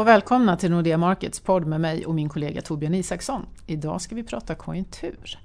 och 0.00 0.06
välkomna 0.06 0.56
till 0.56 0.70
Nordea 0.70 0.98
Markets 0.98 1.40
podd 1.40 1.66
med 1.66 1.80
mig 1.80 2.06
och 2.06 2.14
min 2.14 2.28
kollega 2.28 2.62
Torbjörn 2.62 2.94
Isaksson. 2.94 3.46
Idag 3.66 4.00
ska 4.00 4.14
vi 4.14 4.22
prata 4.22 4.54
konjunktur. 4.54 5.38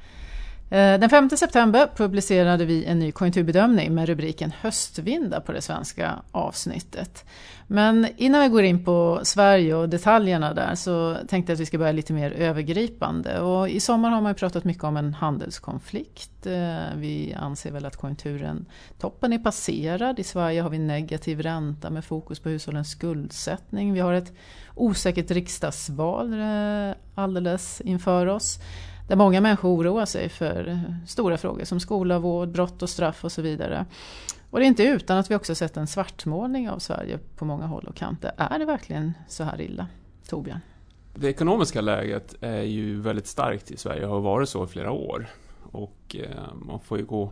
Eh, 0.70 1.00
den 1.00 1.10
5 1.10 1.30
september 1.30 1.90
publicerade 1.96 2.66
vi 2.66 2.86
en 2.86 3.00
ny 3.00 3.12
konjunkturbedömning 3.12 3.96
med 3.96 4.08
rubriken 4.08 4.52
Höstvindar 4.62 5.40
på 5.40 5.52
det 5.52 5.62
svenska 5.62 6.16
avsnittet. 6.32 7.26
Men 7.68 8.08
innan 8.18 8.42
vi 8.42 8.48
går 8.48 8.64
in 8.64 8.86
på 8.86 9.20
Sverige 9.24 9.76
och 9.76 9.90
detaljerna 9.90 10.54
där 10.54 10.76
så 10.76 11.18
tänkte 11.28 11.52
jag 11.52 11.56
att 11.56 11.60
vi 11.60 11.66
ska 11.66 11.78
börja 11.78 11.92
lite 11.92 12.14
mer 12.14 12.32
övergripande. 12.32 13.40
Och 13.40 13.70
I 13.70 13.80
sommar 13.80 14.10
har 14.10 14.22
man 14.22 14.32
ju 14.32 14.36
pratat 14.36 14.64
mycket 14.64 14.84
om 14.84 14.98
en 14.98 15.14
handelskonflikt. 15.14 16.46
Eh, 16.46 16.96
vi 16.96 17.36
anser 17.40 17.72
väl 17.72 17.86
att 17.86 17.98
konjunkturen, 17.98 18.66
toppen 19.00 19.34
är 19.34 19.40
passerad. 19.40 20.20
I 20.20 20.24
Sverige 20.24 20.62
har 20.62 20.70
vi 20.70 20.80
negativ 20.80 21.42
ränta 21.42 21.90
med 21.90 22.06
fokus 22.06 22.40
på 22.40 22.50
hushållens 22.50 22.92
skuldsättning. 22.92 23.94
Vi 23.94 24.00
har 24.00 24.14
ett 24.14 24.34
osäkert 24.76 25.32
riksdagsval 25.32 26.34
eh, 26.34 26.96
alldeles 27.16 27.82
inför 27.82 28.26
oss 28.26 28.60
där 29.08 29.16
många 29.16 29.42
människor 29.42 29.70
oroar 29.70 30.06
sig 30.06 30.30
för 30.30 30.68
eh, 30.68 31.08
stora 31.08 31.38
frågor 31.38 31.66
som 31.66 31.80
skola, 31.80 32.20
vård, 32.20 32.50
brott 32.50 32.82
och 32.82 32.90
straff 32.90 33.24
och 33.24 33.32
så 33.32 33.42
vidare. 33.42 33.86
Och 34.50 34.60
det 34.60 34.66
är 34.66 34.68
inte 34.68 34.84
utan 34.84 35.18
att 35.18 35.32
vi 35.32 35.36
också 35.36 35.56
sett 35.56 35.78
en 35.78 35.88
svartmålning 35.88 36.70
av 36.70 36.80
Sverige 36.80 37.20
på 37.36 37.46
många 37.46 37.66
håll 37.66 37.86
och 37.88 37.96
kanter. 37.96 38.32
Är 38.38 38.60
det 38.60 38.66
verkligen 38.66 39.14
så 39.28 39.44
här 39.44 39.62
illa? 39.62 39.88
Torbjörn? 40.28 40.60
Det 41.16 41.28
ekonomiska 41.28 41.82
läget 41.82 42.36
är 42.42 42.62
ju 42.62 43.02
väldigt 43.02 43.28
starkt 43.28 43.72
i 43.72 43.78
Sverige 43.78 44.06
och 44.06 44.14
har 44.14 44.22
varit 44.22 44.50
så 44.50 44.64
i 44.64 44.68
flera 44.68 44.92
år. 44.92 45.28
Och 45.72 46.16
eh, 46.20 46.54
man 46.66 46.80
får 46.80 46.98
ju 46.98 47.06
gå 47.06 47.32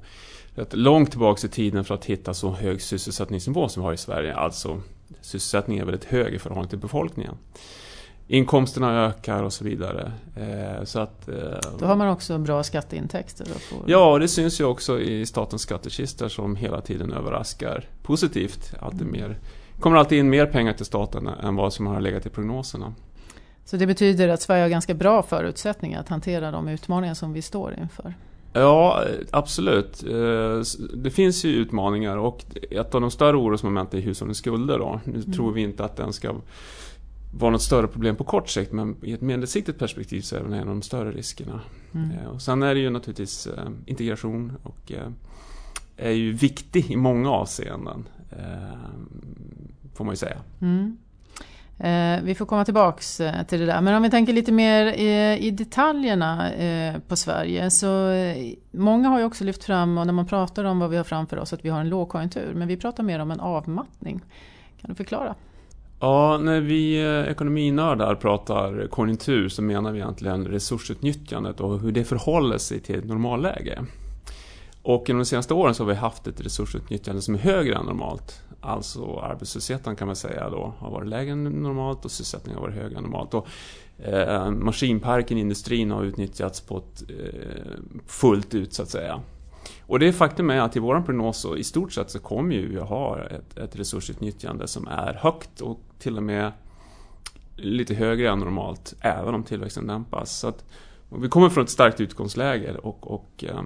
rätt 0.56 0.74
långt 0.74 1.10
tillbaka 1.10 1.48
i 1.48 1.50
tiden 1.50 1.84
för 1.84 1.96
att 1.96 2.06
hitta 2.06 2.34
så 2.34 2.52
hög 2.52 2.82
sysselsättningsnivå 2.82 3.70
som 3.70 3.84
vi 3.84 3.86
har 3.86 3.94
i 3.94 3.98
Sverige. 3.98 4.36
Alltså 4.36 4.82
sysselsättningen 5.22 5.82
är 5.82 5.86
väldigt 5.86 6.10
hög 6.10 6.34
i 6.34 6.40
förhållande 6.40 6.70
till 6.70 6.80
befolkningen 6.80 7.38
inkomsterna 8.28 9.06
ökar 9.06 9.44
och 9.44 9.54
så 9.54 9.64
vidare. 9.64 10.12
Eh, 10.36 10.84
så 10.84 11.00
att, 11.00 11.28
eh, 11.28 11.36
Då 11.80 11.86
har 11.86 11.96
man 11.96 12.08
också 12.08 12.38
bra 12.38 12.64
skatteintäkter? 12.64 13.46
Får... 13.46 13.80
Ja, 13.86 14.18
det 14.20 14.28
syns 14.28 14.62
ju 14.62 14.66
också 14.66 15.00
i 15.00 15.26
statens 15.26 15.62
skattekistor 15.62 16.28
som 16.28 16.56
hela 16.56 16.82
tiden 16.82 17.14
överraskar 17.14 17.86
positivt. 18.04 18.74
Alltid 18.80 19.02
mm. 19.02 19.12
mer, 19.12 19.40
kommer 19.80 19.98
alltid 19.98 20.20
in 20.20 20.30
mer 20.30 20.46
pengar 20.46 20.74
till 20.74 20.86
staten 20.86 21.28
än 21.28 21.56
vad 21.56 21.74
som 21.74 21.88
har 21.88 22.02
legat 22.02 22.26
i 22.26 22.30
prognoserna. 22.30 22.94
Så 23.66 23.78
det 23.78 23.88
betyder 23.88 24.30
att 24.30 24.42
Sverige 24.42 24.62
har 24.62 24.70
ganska 24.70 24.94
bra 24.94 25.24
förutsättningar 25.24 26.00
att 26.00 26.10
hantera 26.10 26.52
de 26.52 26.68
utmaningar 26.68 27.14
som 27.14 27.34
vi 27.34 27.42
står 27.42 27.76
inför? 27.82 28.14
Ja, 28.54 29.04
absolut. 29.32 30.04
Eh, 30.04 30.62
det 30.94 31.12
finns 31.12 31.46
ju 31.46 31.50
utmaningar 31.50 32.18
och 32.18 32.46
ett 32.72 32.96
av 32.96 33.02
de 33.02 33.12
större 33.12 33.38
orosmomenten 33.38 34.00
är 34.00 34.04
hushållens 34.04 34.38
skulder. 34.38 34.80
Då. 34.80 35.00
Nu 35.04 35.16
mm. 35.16 35.34
tror 35.34 35.52
vi 35.52 35.62
inte 35.62 35.86
att 35.86 35.98
den 35.98 36.14
ska 36.14 36.36
vara 37.38 37.52
något 37.52 37.62
större 37.62 37.88
problem 37.88 38.16
på 38.16 38.24
kort 38.24 38.50
sikt 38.50 38.72
men 38.72 38.96
i 39.02 39.14
ett 39.14 39.22
medelsiktigt 39.22 39.80
perspektiv 39.80 40.22
så 40.22 40.36
är 40.36 40.44
det 40.44 40.46
en 40.46 40.60
av 40.60 40.66
de 40.66 40.82
större 40.82 41.12
riskerna. 41.12 41.62
Mm. 41.94 42.12
Eh, 42.12 42.28
och 42.28 42.42
sen 42.42 42.64
är 42.64 42.74
det 42.74 42.80
ju 42.80 42.90
naturligtvis 42.90 43.48
eh, 43.48 43.70
integration 43.86 44.58
och 44.64 44.92
eh, 44.92 45.08
är 45.98 46.12
ju 46.12 46.34
viktig 46.34 46.92
i 46.92 46.96
många 46.96 47.32
avseenden. 47.32 48.08
Får 49.94 50.06
man 50.06 50.12
ju 50.14 50.18
säga. 50.18 50.38
Mm. 50.62 50.98
Vi 52.24 52.36
får 52.36 52.46
komma 52.46 52.66
tillbaks 52.66 53.18
till 53.48 53.60
det 53.60 53.66
där. 53.66 53.82
Men 53.82 53.96
om 53.96 54.04
vi 54.04 54.10
tänker 54.10 54.34
lite 54.34 54.52
mer 54.52 54.86
i, 55.38 55.52
detaljerna 55.52 56.52
på 57.08 57.16
Sverige. 57.16 57.70
Så 57.70 58.10
många 58.72 59.10
har 59.10 59.20
ju 59.20 59.26
också 59.26 59.44
lyft 59.44 59.64
fram, 59.64 59.98
och 59.98 60.06
när 60.06 60.14
man 60.14 60.26
pratar 60.26 60.64
om 60.64 60.80
vad 60.80 60.90
vi 60.90 60.98
har 60.98 61.04
framför 61.04 61.38
oss, 61.40 61.54
att 61.54 61.66
vi 61.66 61.70
har 61.70 61.82
en 61.82 61.90
lågkonjunktur. 61.90 62.54
Men 62.54 62.68
vi 62.68 62.78
pratar 62.78 63.04
mer 63.04 63.20
om 63.20 63.32
en 63.32 63.40
avmattning. 63.40 64.22
Kan 64.82 64.90
du 64.90 64.96
förklara? 64.96 65.36
Ja, 66.04 66.38
när 66.38 66.62
vi 66.62 67.04
eh, 67.04 67.32
ekonominördar 67.32 68.16
pratar 68.16 68.88
konjunktur 68.88 69.50
så 69.50 69.62
menar 69.62 69.92
vi 69.92 70.00
egentligen 70.00 70.48
resursutnyttjandet 70.48 71.60
och 71.60 71.80
hur 71.80 71.92
det 71.92 72.04
förhåller 72.04 72.58
sig 72.58 72.80
till 72.80 73.00
ett 73.00 73.06
normalläge. 73.06 73.86
Och 74.82 75.10
inom 75.10 75.20
de 75.20 75.26
senaste 75.26 75.54
åren 75.54 75.76
så 75.76 75.84
har 75.84 75.88
vi 75.88 75.96
haft 75.96 76.28
ett 76.28 76.42
resursutnyttjande 76.42 77.22
som 77.22 77.36
är 77.36 77.40
högre 77.40 77.76
än 77.76 77.86
normalt. 77.86 78.42
Alltså 78.62 79.20
arbetslösheten 79.20 79.96
kan 79.96 80.08
man 80.08 80.16
säga 80.16 80.50
då 80.50 80.74
har 80.78 80.92
varit 80.92 81.10
lägre 81.10 81.32
än 81.32 81.44
normalt 81.44 82.06
och 82.06 82.12
sysselsättningen 82.12 82.60
har 82.60 82.68
varit 82.68 82.82
högre 82.82 82.98
än 82.98 83.04
normalt. 83.04 83.34
Och, 83.34 83.48
eh, 83.98 84.52
maskinparken 84.52 85.38
i 85.38 85.42
industrin 85.42 85.92
har 85.92 86.04
utnyttjats 86.04 86.62
på 86.62 86.78
ett, 86.78 87.04
eh, 87.10 87.80
fullt 88.08 88.54
ut 88.54 88.74
så 88.74 88.84
att 88.84 88.90
säga. 88.90 89.22
Och 89.88 90.00
det 90.00 90.14
faktum 90.14 90.50
är 90.50 90.60
att 90.60 90.76
i 90.76 90.80
vår 90.80 91.02
prognos 91.02 91.38
så 91.38 91.58
i 91.58 91.64
stort 91.64 91.94
sett 91.94 92.10
så 92.10 92.20
kommer 92.20 92.56
vi 92.56 92.80
att 92.80 92.90
ha 92.90 93.24
ett, 93.24 93.58
ett 93.58 93.76
resursutnyttjande 93.76 94.68
som 94.68 94.88
är 94.88 95.14
högt 95.14 95.62
och 95.62 95.80
till 96.00 96.18
och 96.18 96.24
med 96.24 96.52
lite 97.56 97.94
högre 97.94 98.30
än 98.30 98.40
normalt, 98.40 98.94
även 99.02 99.36
om 99.36 99.44
tillväxten 99.44 99.88
dämpas. 99.88 100.40
Så 100.40 100.48
att, 100.48 100.66
vi 101.22 101.30
kommer 101.30 101.50
från 101.50 101.64
ett 101.64 101.70
starkt 101.70 102.02
utgångsläge 102.02 102.76
och, 102.76 103.12
och 103.12 103.44
eh, 103.44 103.60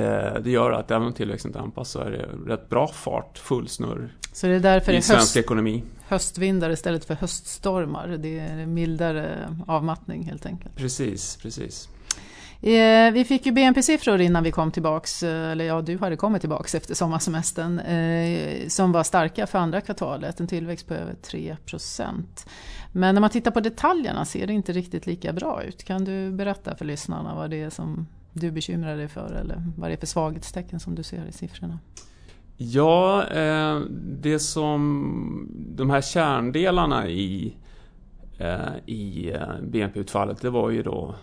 eh, 0.00 0.40
det 0.40 0.50
gör 0.50 0.72
att 0.72 0.90
även 0.90 1.06
om 1.06 1.12
tillväxten 1.12 1.52
dämpas 1.52 1.90
så 1.90 2.00
är 2.00 2.10
det 2.10 2.52
rätt 2.52 2.68
bra 2.68 2.88
fart, 2.88 3.38
full 3.38 3.68
snurr 3.68 4.12
så 4.34 4.46
det 4.46 4.54
är 4.54 4.60
därför 4.60 4.92
i 4.92 4.94
det 4.94 4.98
är 4.98 5.02
svensk 5.02 5.20
höst, 5.20 5.36
ekonomi. 5.36 5.82
höstvindar 6.06 6.70
istället 6.70 7.04
för 7.04 7.14
höststormar. 7.14 8.08
Det 8.08 8.38
är 8.38 8.66
mildare 8.66 9.48
avmattning 9.66 10.22
helt 10.22 10.46
enkelt. 10.46 10.76
Precis, 10.76 11.36
precis. 11.36 11.88
Eh, 12.66 13.12
vi 13.12 13.24
fick 13.24 13.46
ju 13.46 13.52
BNP-siffror 13.52 14.20
innan 14.20 14.42
vi 14.42 14.52
kom 14.52 14.70
tillbaks, 14.70 15.22
eh, 15.22 15.50
eller 15.50 15.64
ja, 15.64 15.82
du 15.82 15.98
hade 15.98 16.16
kommit 16.16 16.40
tillbaks 16.40 16.74
efter 16.74 16.94
sommarsemestern, 16.94 17.78
eh, 17.78 18.68
som 18.68 18.92
var 18.92 19.02
starka 19.02 19.46
för 19.46 19.58
andra 19.58 19.80
kvartalet, 19.80 20.40
en 20.40 20.46
tillväxt 20.46 20.88
på 20.88 20.94
över 20.94 21.14
3% 21.14 22.46
Men 22.92 23.14
när 23.14 23.20
man 23.20 23.30
tittar 23.30 23.50
på 23.50 23.60
detaljerna 23.60 24.24
ser 24.24 24.46
det 24.46 24.52
inte 24.52 24.72
riktigt 24.72 25.06
lika 25.06 25.32
bra 25.32 25.62
ut. 25.62 25.84
Kan 25.84 26.04
du 26.04 26.30
berätta 26.30 26.76
för 26.76 26.84
lyssnarna 26.84 27.34
vad 27.34 27.50
det 27.50 27.62
är 27.62 27.70
som 27.70 28.06
du 28.32 28.50
bekymrar 28.50 28.96
dig 28.96 29.08
för 29.08 29.32
eller 29.32 29.62
vad 29.76 29.90
det 29.90 29.94
är 29.94 30.00
för 30.00 30.06
svaghetstecken 30.06 30.80
som 30.80 30.94
du 30.94 31.02
ser 31.02 31.26
i 31.26 31.32
siffrorna? 31.32 31.78
Ja, 32.56 33.24
eh, 33.28 33.80
det 34.00 34.38
som 34.38 35.48
de 35.76 35.90
här 35.90 36.00
kärndelarna 36.00 37.08
i 37.08 37.54
Eh, 38.38 38.76
i 38.86 39.32
eh, 39.32 39.60
BNP-utfallet 39.62 40.40
det 40.40 40.50
var 40.50 40.70
ju 40.70 40.82
då 40.82 41.14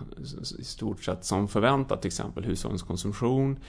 i 0.60 0.64
stort 0.64 1.04
sett 1.04 1.26
som 1.26 1.48
förväntat 1.48 2.02
till 2.02 2.10
exempel 2.10 2.44
hushållens 2.44 2.84
konsumtion 2.84 3.60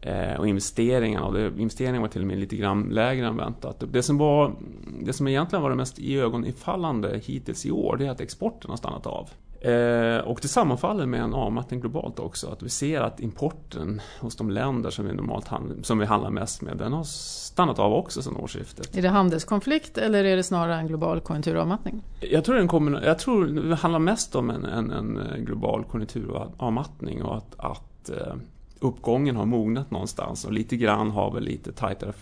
eh, 0.00 0.34
och 0.34 0.48
investeringarna. 0.48 1.26
Och 1.26 1.38
investeringarna 1.38 2.00
var 2.00 2.08
till 2.08 2.20
och 2.20 2.26
med 2.26 2.38
lite 2.38 2.56
grann 2.56 2.82
lägre 2.82 3.26
än 3.26 3.36
väntat. 3.36 3.84
Det 3.92 4.02
som, 4.02 4.18
var, 4.18 4.52
det 5.00 5.12
som 5.12 5.28
egentligen 5.28 5.62
var 5.62 5.70
det 5.70 5.76
mest 5.76 5.98
iögonfallande 5.98 7.20
hittills 7.24 7.66
i 7.66 7.70
år 7.70 7.96
det 7.96 8.06
är 8.06 8.10
att 8.10 8.20
exporten 8.20 8.70
har 8.70 8.76
stannat 8.76 9.06
av. 9.06 9.30
Eh, 9.64 10.18
och 10.18 10.38
det 10.42 10.48
sammanfaller 10.48 11.06
med 11.06 11.20
en 11.20 11.34
avmattning 11.34 11.80
globalt 11.80 12.18
också. 12.18 12.48
Att 12.48 12.62
vi 12.62 12.68
ser 12.68 13.00
att 13.00 13.20
importen 13.20 14.00
hos 14.20 14.36
de 14.36 14.50
länder 14.50 14.90
som 14.90 15.06
vi 15.06 15.12
normalt 15.12 15.48
handlar, 15.48 15.82
som 15.82 15.98
vi 15.98 16.06
handlar 16.06 16.30
mest 16.30 16.62
med, 16.62 16.76
den 16.76 16.92
har 16.92 17.04
stannat 17.04 17.78
av 17.78 17.92
också 17.92 18.22
sedan 18.22 18.36
årsskiftet. 18.36 18.96
Är 18.96 19.02
det 19.02 19.08
handelskonflikt 19.08 19.98
eller 19.98 20.24
är 20.24 20.36
det 20.36 20.42
snarare 20.42 20.76
en 20.76 20.86
global 20.86 21.20
konjunkturavmattning? 21.20 22.02
Jag 22.20 22.44
tror, 22.44 22.58
en 22.58 22.98
jag 23.04 23.18
tror 23.18 23.46
det 23.46 23.74
handlar 23.74 23.98
mest 23.98 24.36
om 24.36 24.50
en, 24.50 24.64
en, 24.64 24.90
en 24.90 25.44
global 25.44 25.84
konjunkturavmattning 25.84 27.22
och 27.22 27.36
att, 27.36 27.54
att 27.58 28.10
eh, 28.10 28.34
uppgången 28.80 29.36
har 29.36 29.46
mognat 29.46 29.90
någonstans 29.90 30.44
och 30.44 30.52
lite 30.52 30.76
grann 30.76 31.10
har 31.10 31.34
väl 31.34 31.42
lite 31.42 31.72
tajtare 31.72 32.12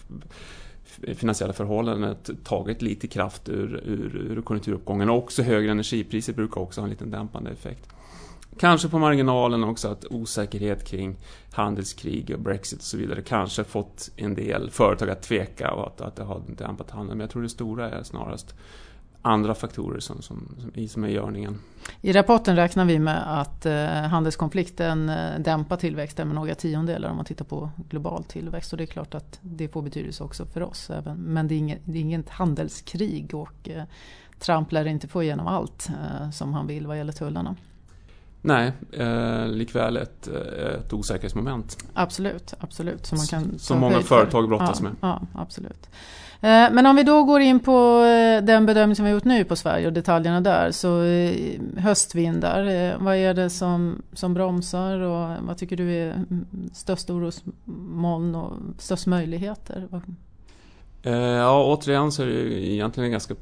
finansiella 1.14 1.52
förhållandet 1.52 2.30
tagit 2.44 2.82
lite 2.82 3.08
kraft 3.08 3.48
ur, 3.48 3.82
ur, 3.84 4.16
ur 4.16 4.42
konjunkturuppgången. 4.42 5.10
Och 5.10 5.16
också 5.16 5.42
högre 5.42 5.70
energipriser 5.70 6.32
brukar 6.32 6.60
också 6.60 6.80
ha 6.80 6.84
en 6.84 6.90
liten 6.90 7.10
dämpande 7.10 7.50
effekt. 7.50 7.88
Kanske 8.58 8.88
på 8.88 8.98
marginalen 8.98 9.64
också 9.64 9.88
att 9.88 10.04
osäkerhet 10.10 10.84
kring 10.84 11.16
handelskrig 11.52 12.30
och 12.34 12.40
Brexit 12.40 12.78
och 12.78 12.84
så 12.84 12.96
vidare 12.96 13.22
kanske 13.22 13.64
fått 13.64 14.10
en 14.16 14.34
del 14.34 14.70
företag 14.70 15.10
att 15.10 15.22
tveka 15.22 15.72
och 15.72 15.86
att, 15.86 16.00
att 16.00 16.16
det 16.16 16.24
har 16.24 16.42
dämpat 16.58 16.90
handeln. 16.90 17.18
Men 17.18 17.24
jag 17.24 17.30
tror 17.30 17.42
det 17.42 17.48
stora 17.48 17.90
är 17.90 18.02
snarast 18.02 18.54
andra 19.22 19.54
faktorer 19.54 20.00
som, 20.00 20.22
som, 20.22 20.56
som, 20.58 20.88
som 20.88 21.04
är 21.04 21.08
i 21.08 21.12
görningen. 21.12 21.58
I 22.00 22.12
rapporten 22.12 22.56
räknar 22.56 22.84
vi 22.84 22.98
med 22.98 23.40
att 23.40 23.66
eh, 23.66 23.86
handelskonflikten 23.86 25.08
eh, 25.08 25.38
dämpar 25.38 25.76
tillväxten 25.76 26.28
med 26.28 26.34
några 26.34 26.54
tiondelar 26.54 27.10
om 27.10 27.16
man 27.16 27.24
tittar 27.24 27.44
på 27.44 27.70
global 27.88 28.24
tillväxt. 28.24 28.72
Och 28.72 28.78
det 28.78 28.84
är 28.84 28.86
klart 28.86 29.14
att 29.14 29.38
det 29.40 29.68
får 29.68 29.82
betydelse 29.82 30.24
också 30.24 30.46
för 30.46 30.62
oss. 30.62 30.90
Även, 30.90 31.16
men 31.16 31.48
det 31.48 31.54
är, 31.54 31.58
inget, 31.58 31.80
det 31.84 31.98
är 31.98 32.02
inget 32.02 32.28
handelskrig 32.28 33.34
och 33.34 33.68
eh, 33.68 33.84
Trump 34.38 34.72
lär 34.72 34.86
inte 34.86 35.08
få 35.08 35.22
igenom 35.22 35.46
allt 35.46 35.88
eh, 35.88 36.30
som 36.30 36.54
han 36.54 36.66
vill 36.66 36.86
vad 36.86 36.96
gäller 36.96 37.12
tullarna. 37.12 37.56
Nej, 38.42 38.72
eh, 38.92 39.46
likväl 39.46 39.96
ett, 39.96 40.28
eh, 40.28 40.74
ett 40.74 40.92
osäkerhetsmoment. 40.92 41.76
Absolut, 41.94 42.54
absolut. 42.60 43.06
Som, 43.06 43.18
man 43.18 43.26
kan 43.26 43.58
som 43.58 43.78
många 43.78 44.00
företag 44.00 44.48
brottas 44.48 44.80
ja, 44.80 44.82
med. 44.82 44.92
Ja, 45.00 45.22
absolut. 45.34 45.88
Eh, 46.42 46.72
men 46.72 46.86
om 46.86 46.96
vi 46.96 47.02
då 47.02 47.24
går 47.24 47.40
in 47.40 47.60
på 47.60 48.04
eh, 48.04 48.44
den 48.44 48.66
bedömning 48.66 48.96
som 48.96 49.04
vi 49.04 49.10
har 49.10 49.16
gjort 49.16 49.24
nu 49.24 49.44
på 49.44 49.56
Sverige 49.56 49.86
och 49.86 49.92
detaljerna 49.92 50.40
där. 50.40 50.70
Så 50.70 51.02
eh, 51.02 51.60
höstvindar, 51.76 52.96
vad 52.98 53.16
är 53.16 53.34
det 53.34 53.50
som, 53.50 54.02
som 54.12 54.34
bromsar 54.34 54.98
och 54.98 55.36
vad 55.46 55.58
tycker 55.58 55.76
du 55.76 55.92
är 55.92 56.24
störst 56.72 57.10
orosmoln 57.10 58.34
och 58.34 58.52
störst 58.78 59.06
möjligheter? 59.06 59.88
Ja, 61.02 61.64
återigen 61.64 62.12
så 62.12 62.22
är 62.22 62.26
det 62.26 62.72
egentligen 62.72 63.10
ganska 63.10 63.34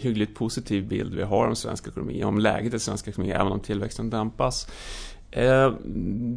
hyggligt 0.00 0.34
positiv 0.34 0.88
bild 0.88 1.14
vi 1.14 1.22
har 1.22 1.46
om 1.46 1.56
svensk 1.56 1.88
ekonomi, 1.88 2.24
om 2.24 2.38
läget 2.38 2.74
i 2.74 2.78
svensk 2.78 3.08
ekonomi, 3.08 3.32
även 3.32 3.52
om 3.52 3.60
tillväxten 3.60 4.10
dämpas. 4.10 4.68
Eh, 5.32 5.72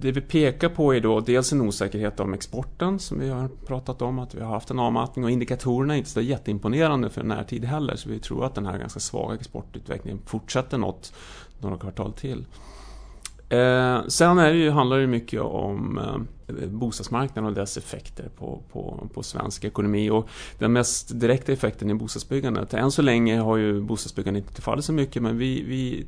det 0.02 0.12
vi 0.12 0.22
pekar 0.22 0.70
på 0.70 0.94
är 0.94 1.00
då 1.00 1.20
dels 1.20 1.54
en 1.54 1.62
osäkerhet 1.62 2.20
om 2.20 2.34
exporten 2.34 3.00
som 3.00 3.20
vi 3.20 3.30
har 3.30 3.48
pratat 3.48 4.02
om, 4.02 4.20
att 4.20 4.36
vi 4.36 4.42
har 4.42 4.54
haft 4.54 4.72
en 4.72 4.80
avmattning 4.80 5.26
och 5.26 5.32
indikatorerna 5.32 5.94
är 5.94 5.98
inte 5.98 6.10
så 6.10 6.22
jätteimponerande 6.22 7.10
för 7.10 7.24
närtid 7.24 7.66
heller 7.66 7.96
så 7.96 8.10
vi 8.10 8.20
tror 8.20 8.46
att 8.46 8.56
den 8.56 8.66
här 8.66 8.78
ganska 8.78 9.00
svaga 9.00 9.36
exportutvecklingen 9.36 10.20
fortsätter 10.26 10.78
något, 10.78 11.14
några 11.60 11.78
kvartal 11.78 12.14
till. 12.14 12.46
Eh, 13.54 14.08
sen 14.08 14.40
är 14.40 14.50
det 14.50 14.58
ju, 14.58 14.70
handlar 14.70 15.00
det 15.00 15.08
mycket 15.08 15.42
om 15.42 15.98
eh, 16.48 16.68
bostadsmarknaden 16.68 17.50
och 17.50 17.56
dess 17.56 17.78
effekter 17.78 18.30
på, 18.38 18.62
på, 18.72 19.10
på 19.14 19.24
svensk 19.24 19.64
ekonomi. 19.64 20.10
Och 20.10 20.30
den 20.58 20.74
mest 20.74 21.20
direkta 21.20 21.52
effekten 21.52 21.90
är 21.90 21.94
bostadsbyggandet. 21.94 22.74
Än 22.74 22.92
så 22.92 23.02
länge 23.02 23.40
har 23.40 23.58
ju 23.58 23.82
bostadsbyggandet 23.82 24.44
inte 24.48 24.62
fallit 24.62 24.86
så 24.86 24.94
mycket 24.94 25.22
men 25.22 25.38
vi, 25.38 25.64
vi 25.64 26.06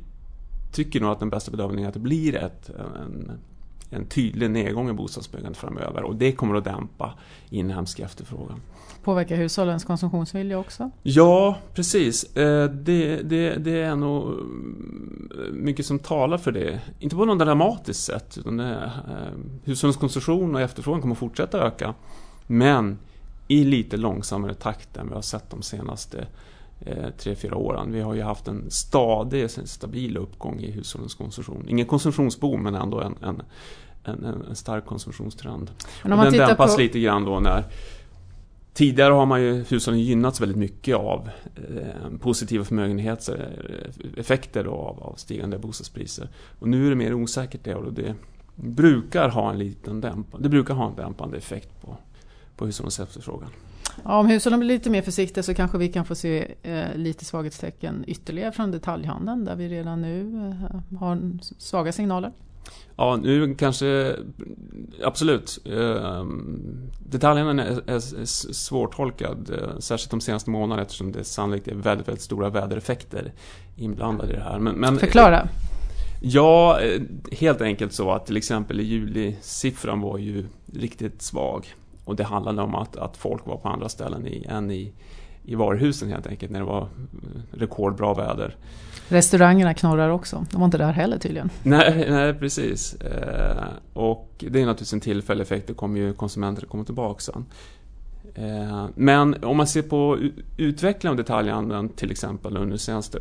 tycker 0.72 1.00
nog 1.00 1.10
att 1.10 1.20
den 1.20 1.30
bästa 1.30 1.50
bedömningen 1.50 1.84
är 1.84 1.88
att 1.88 1.94
det 1.94 2.00
blir 2.00 2.34
ett, 2.36 2.70
en, 2.70 3.32
en 3.90 4.06
tydlig 4.06 4.50
nedgång 4.50 4.90
i 4.90 4.92
bostadsbyggandet 4.92 5.58
framöver 5.58 6.02
och 6.02 6.16
det 6.16 6.32
kommer 6.32 6.54
att 6.54 6.64
dämpa 6.64 7.14
inhemsk 7.50 7.98
efterfrågan. 7.98 8.60
Påverkar 9.02 9.36
hushållens 9.36 9.84
konsumtionsvilja 9.84 10.58
också? 10.58 10.90
Ja, 11.02 11.56
precis. 11.74 12.36
Eh, 12.36 12.70
det, 12.70 13.16
det, 13.22 13.54
det, 13.54 13.82
är 13.82 13.96
nog 13.96 14.34
mycket 15.52 15.86
som 15.86 15.98
talar 15.98 16.38
för 16.38 16.52
det. 16.52 16.80
Inte 16.98 17.16
på 17.16 17.24
något 17.24 17.38
dramatiskt 17.38 18.04
sätt. 18.04 18.38
Utan 18.38 18.56
det, 18.56 18.92
eh, 19.08 19.38
hushållens 19.64 19.96
konsumtion 19.96 20.54
och 20.54 20.60
efterfrågan 20.60 21.00
kommer 21.00 21.14
fortsätta 21.14 21.66
öka. 21.66 21.94
Men 22.46 22.98
i 23.48 23.64
lite 23.64 23.96
långsammare 23.96 24.54
takt 24.54 24.96
än 24.96 25.08
vi 25.08 25.14
har 25.14 25.22
sett 25.22 25.50
de 25.50 25.62
senaste 25.62 26.18
eh, 26.18 26.26
tre, 27.18 27.34
fyra 27.34 27.56
åren. 27.56 27.92
Vi 27.92 28.00
har 28.00 28.14
ju 28.14 28.22
haft 28.22 28.48
en 28.48 28.70
stadig, 28.70 29.50
stabil 29.50 30.16
uppgång 30.16 30.60
i 30.60 30.70
hushållens 30.70 31.14
konsumtion. 31.14 31.64
Ingen 31.68 31.86
konsumtionsboom 31.86 32.62
men 32.62 32.74
ändå 32.74 33.00
en, 33.00 33.14
en, 33.22 33.42
en, 34.04 34.24
en 34.48 34.56
stark 34.56 34.86
konsumtionstrend. 34.86 35.70
Men 36.02 36.12
om 36.12 36.18
man 36.18 36.32
den 36.32 36.48
dämpas 36.48 36.74
på... 36.74 36.80
lite 36.80 37.00
grann 37.00 37.24
då 37.24 37.40
när 37.40 37.64
Tidigare 38.76 39.12
har 39.12 39.26
man 39.26 39.42
ju 39.42 39.64
hushållen 39.68 40.00
gynnats 40.00 40.40
väldigt 40.40 40.58
mycket 40.58 40.96
av 40.96 41.30
eh, 41.56 42.18
positiva 42.20 42.64
förmögenhetseffekter 42.64 44.64
av, 44.64 45.02
av 45.02 45.14
stigande 45.16 45.58
bostadspriser. 45.58 46.28
Och 46.58 46.68
nu 46.68 46.86
är 46.86 46.90
det 46.90 46.96
mer 46.96 47.14
osäkert 47.14 47.64
det 47.64 47.74
och 47.74 47.92
det 47.92 48.14
brukar 48.54 49.28
ha 49.28 49.50
en 49.50 49.58
liten 49.58 50.00
dämpande, 50.00 50.44
det 50.44 50.48
brukar 50.50 50.74
ha 50.74 50.88
en 50.88 50.96
dämpande 50.96 51.36
effekt 51.36 51.80
på, 51.80 51.96
på 52.56 52.66
hushållens 52.66 53.00
efterfrågan. 53.00 53.48
Ja, 54.04 54.18
om 54.18 54.26
hushållen 54.26 54.60
blir 54.60 54.68
lite 54.68 54.90
mer 54.90 55.02
försiktiga 55.02 55.42
så 55.42 55.54
kanske 55.54 55.78
vi 55.78 55.88
kan 55.88 56.04
få 56.04 56.14
se 56.14 56.54
eh, 56.62 56.94
lite 56.94 57.24
svaghetstecken 57.24 58.04
ytterligare 58.06 58.52
från 58.52 58.70
detaljhandeln 58.70 59.44
där 59.44 59.56
vi 59.56 59.68
redan 59.68 60.02
nu 60.02 60.38
eh, 60.70 60.98
har 60.98 61.38
svaga 61.58 61.92
signaler. 61.92 62.32
Ja, 62.96 63.16
nu 63.16 63.54
kanske... 63.54 64.16
Absolut. 65.04 65.58
Ehm, 65.66 66.90
detaljerna 66.98 67.64
är, 67.64 67.90
är 67.90 68.24
svårtolkad, 68.52 69.50
eh, 69.50 69.78
särskilt 69.78 70.10
de 70.10 70.20
senaste 70.20 70.50
månaderna 70.50 70.82
eftersom 70.82 71.12
det 71.12 71.24
sannolikt 71.24 71.68
är 71.68 71.74
väldigt, 71.74 72.08
väldigt 72.08 72.24
stora 72.24 72.50
vädereffekter 72.50 73.32
inblandade 73.76 74.32
i 74.32 74.36
det 74.36 74.42
här. 74.42 74.58
Men, 74.58 74.74
men, 74.74 74.98
Förklara. 74.98 75.48
Ja, 76.22 76.80
eh, 76.80 77.02
helt 77.32 77.60
enkelt 77.60 77.92
så 77.92 78.10
att 78.10 78.26
till 78.26 78.36
exempel 78.36 78.80
i 78.80 78.84
juli 78.84 79.36
siffran 79.40 80.00
var 80.00 80.18
ju 80.18 80.44
riktigt 80.72 81.22
svag. 81.22 81.66
Och 82.06 82.16
det 82.16 82.24
handlade 82.24 82.62
om 82.62 82.74
att, 82.74 82.96
att 82.96 83.16
folk 83.16 83.46
var 83.46 83.56
på 83.56 83.68
andra 83.68 83.88
ställen 83.88 84.26
i, 84.26 84.46
än 84.48 84.70
i, 84.70 84.92
i 85.44 85.54
varuhusen 85.54 86.10
helt 86.10 86.26
enkelt 86.26 86.52
när 86.52 86.60
det 86.60 86.66
var 86.66 86.88
rekordbra 87.52 88.14
väder. 88.14 88.56
Restaurangerna 89.08 89.74
knorrar 89.74 90.08
också. 90.08 90.46
De 90.50 90.60
var 90.60 90.64
inte 90.64 90.78
där 90.78 90.92
heller 90.92 91.18
tydligen. 91.18 91.50
Nej, 91.62 92.06
nej 92.10 92.34
precis. 92.34 92.94
Eh, 92.94 93.64
och 93.92 94.28
det 94.38 94.60
är 94.60 94.66
naturligtvis 94.66 94.92
en 94.92 95.00
tillfällig 95.00 95.42
effekt. 95.42 95.66
Det 95.66 95.74
kommer 95.74 96.00
ju 96.00 96.12
konsumenter 96.12 96.66
komma 96.66 96.84
tillbaka 96.84 97.20
sen. 97.20 97.46
Eh, 98.34 98.86
men 98.94 99.44
om 99.44 99.56
man 99.56 99.66
ser 99.66 99.82
på 99.82 100.18
utvecklingen 100.56 101.12
av 101.12 101.16
detaljhandeln 101.16 101.88
till 101.88 102.10
exempel 102.10 102.56
under 102.56 102.72
det 102.72 102.78
senaste 102.78 103.18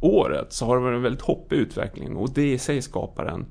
året 0.00 0.52
så 0.52 0.66
har 0.66 0.76
det 0.76 0.82
varit 0.82 0.96
en 0.96 1.02
väldigt 1.02 1.22
hoppig 1.22 1.56
utveckling 1.56 2.16
och 2.16 2.30
det 2.30 2.52
i 2.52 2.58
sig 2.58 2.82
skapar 2.82 3.24
en 3.24 3.46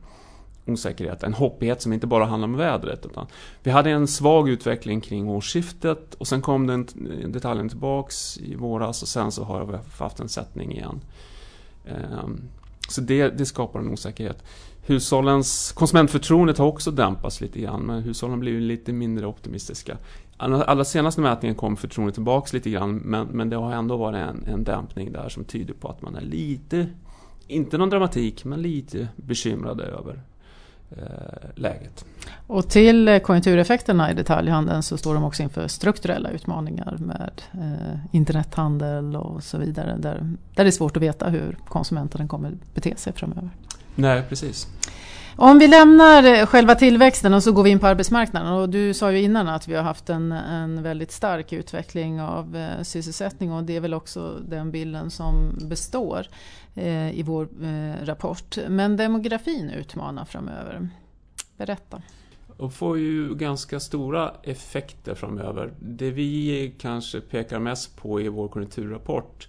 osäkerhet, 0.66 1.24
en 1.24 1.34
hoppighet 1.34 1.82
som 1.82 1.94
inte 1.94 2.08
bara 2.08 2.26
handlar 2.26 2.48
om 2.48 2.58
vädret. 2.58 3.06
Utan 3.06 3.28
vi 3.64 3.72
hade 3.72 3.90
en 3.90 4.08
svag 4.08 4.50
utveckling 4.50 5.02
kring 5.02 5.30
årsskiftet 5.30 6.14
och 6.14 6.28
sen 6.28 6.42
kom 6.42 6.68
den 6.68 6.88
detaljen 7.28 7.70
tillbaks 7.70 8.38
i 8.38 8.56
våras 8.56 9.02
och 9.02 9.08
sen 9.08 9.32
så 9.32 9.44
har 9.44 9.66
vi 9.66 9.78
haft 9.98 10.20
en 10.20 10.30
sättning 10.30 10.72
igen. 10.72 11.02
Ehm, 11.86 12.42
så 12.90 13.02
det, 13.02 13.30
det 13.30 13.46
skapar 13.46 13.80
en 13.80 13.90
osäkerhet. 13.90 14.44
Hushållens 14.86 15.72
konsumentförtroendet 15.72 16.58
har 16.58 16.66
också 16.66 16.92
dämpats 16.92 17.42
lite 17.42 17.60
grann, 17.60 17.82
men 17.82 18.04
hushållen 18.04 18.40
blir 18.40 18.60
lite 18.60 18.94
mindre 18.94 19.28
optimistiska. 19.28 19.98
Allra 20.38 20.86
senaste 20.86 21.22
mätningen 21.22 21.56
kom 21.56 21.78
förtroendet 21.78 22.16
tillbaks 22.16 22.54
lite 22.54 22.70
grann, 22.70 22.96
men, 22.96 23.28
men 23.28 23.50
det 23.50 23.56
har 23.56 23.74
ändå 23.74 23.98
varit 23.98 24.18
en, 24.18 24.46
en 24.48 24.64
dämpning 24.64 25.12
där 25.12 25.30
som 25.30 25.44
tyder 25.44 25.74
på 25.74 25.88
att 25.88 26.02
man 26.02 26.16
är 26.16 26.22
lite, 26.22 26.88
inte 27.48 27.78
någon 27.78 27.90
dramatik, 27.90 28.46
men 28.46 28.62
lite 28.62 29.08
bekymrade 29.16 29.84
över 29.84 30.24
Eh, 30.92 31.50
läget. 31.56 32.06
Och 32.48 32.70
till 32.70 33.20
konjunktureffekterna 33.24 34.12
i 34.12 34.14
detaljhandeln 34.14 34.84
så 34.84 34.98
står 34.98 35.14
de 35.14 35.24
också 35.24 35.44
inför 35.44 35.68
strukturella 35.68 36.30
utmaningar 36.30 36.98
med 37.00 37.42
eh, 37.52 38.00
internethandel 38.12 39.16
och 39.16 39.44
så 39.44 39.58
vidare. 39.58 39.98
Där, 39.98 40.36
där 40.56 40.64
det 40.64 40.70
är 40.70 40.72
svårt 40.72 40.98
att 40.98 41.04
veta 41.04 41.30
hur 41.30 41.58
konsumenten 41.68 42.28
kommer 42.28 42.52
bete 42.74 42.96
sig 42.98 43.14
framöver. 43.14 43.50
Nej, 43.96 44.24
precis. 44.30 44.68
Om 45.36 45.60
vi 45.60 45.68
lämnar 45.68 46.46
själva 46.46 46.76
tillväxten 46.76 47.34
och 47.34 47.44
så 47.44 47.52
går 47.52 47.64
vi 47.64 47.70
in 47.70 47.80
på 47.80 47.88
arbetsmarknaden. 47.88 48.54
Och 48.54 48.70
du 48.70 48.94
sa 48.94 49.12
ju 49.12 49.22
innan 49.22 49.48
att 49.48 49.68
vi 49.68 49.76
har 49.76 49.84
haft 49.84 50.10
en, 50.10 50.32
en 50.32 50.84
väldigt 50.84 51.12
stark 51.12 51.54
utveckling 51.54 52.22
av 52.22 52.56
eh, 52.56 52.84
sysselsättning 52.84 53.52
och 53.52 53.64
det 53.64 53.76
är 53.76 53.80
väl 53.80 53.94
också 53.94 54.40
den 54.48 54.72
bilden 54.72 55.12
som 55.12 55.60
består 55.62 56.28
eh, 56.76 57.20
i 57.20 57.24
vår 57.24 57.48
eh, 57.64 58.06
rapport. 58.06 58.58
Men 58.68 58.98
demografin 58.98 59.70
utmanar 59.70 60.26
framöver. 60.26 60.90
Berätta. 61.58 62.02
Och 62.58 62.74
får 62.74 62.98
ju 62.98 63.36
ganska 63.36 63.80
stora 63.80 64.32
effekter 64.44 65.16
framöver. 65.16 65.74
Det 65.80 66.12
vi 66.12 66.76
kanske 66.80 67.22
pekar 67.22 67.60
mest 67.60 67.98
på 67.98 68.22
i 68.22 68.28
vår 68.28 68.48
konjunkturrapport 68.48 69.48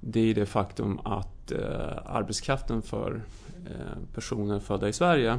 det 0.00 0.30
är 0.30 0.34
det 0.34 0.46
faktum 0.46 1.00
att 1.04 1.52
eh, 1.52 1.58
arbetskraften 2.06 2.82
för 2.82 3.14
Eh, 3.14 3.39
personer 4.14 4.60
födda 4.60 4.88
i 4.88 4.92
Sverige 4.92 5.38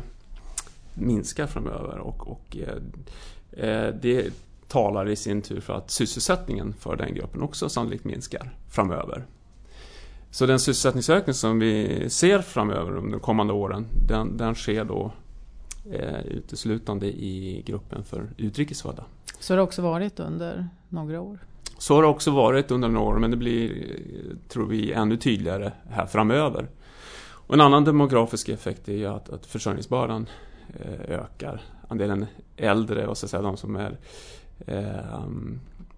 minskar 0.93 1.47
framöver 1.47 1.97
och, 1.97 2.27
och 2.27 2.57
eh, 2.57 3.69
eh, 3.69 3.93
det 4.01 4.33
talar 4.67 5.09
i 5.09 5.15
sin 5.15 5.41
tur 5.41 5.59
för 5.59 5.73
att 5.73 5.91
sysselsättningen 5.91 6.73
för 6.73 6.95
den 6.95 7.15
gruppen 7.15 7.41
också 7.41 7.69
sannolikt 7.69 8.03
minskar 8.03 8.51
framöver. 8.69 9.25
Så 10.31 10.45
den 10.45 10.59
sysselsättningsökning 10.59 11.33
som 11.33 11.59
vi 11.59 12.05
ser 12.09 12.41
framöver 12.41 12.97
under 12.97 13.11
de 13.11 13.19
kommande 13.19 13.53
åren 13.53 13.85
den, 14.07 14.37
den 14.37 14.55
sker 14.55 14.85
då 14.85 15.11
eh, 15.91 16.21
uteslutande 16.25 17.07
i 17.07 17.63
gruppen 17.65 18.03
för 18.03 18.29
utrikesfödda. 18.37 19.03
Så 19.39 19.53
har 19.53 19.57
det 19.57 19.63
också 19.63 19.81
varit 19.81 20.19
under 20.19 20.67
några 20.89 21.21
år? 21.21 21.39
Så 21.77 21.95
har 21.95 22.01
det 22.01 22.07
också 22.07 22.31
varit 22.31 22.71
under 22.71 22.89
några 22.89 23.07
år 23.07 23.19
men 23.19 23.31
det 23.31 23.37
blir, 23.37 23.95
tror 24.47 24.67
vi, 24.67 24.91
ännu 24.91 25.17
tydligare 25.17 25.71
här 25.89 26.05
framöver. 26.05 26.67
Och 27.51 27.55
en 27.55 27.61
annan 27.61 27.83
demografisk 27.83 28.49
effekt 28.49 28.89
är 28.89 28.93
ju 28.93 29.05
att, 29.05 29.29
att 29.29 29.45
försörjningsbördan 29.45 30.27
eh, 30.79 31.19
ökar. 31.19 31.61
Andelen 31.87 32.25
äldre 32.57 33.07
och 33.07 33.17
så 33.17 33.27
säga, 33.27 33.41
de 33.41 33.57
som 33.57 33.75
är 33.75 33.97
eh, 34.65 35.25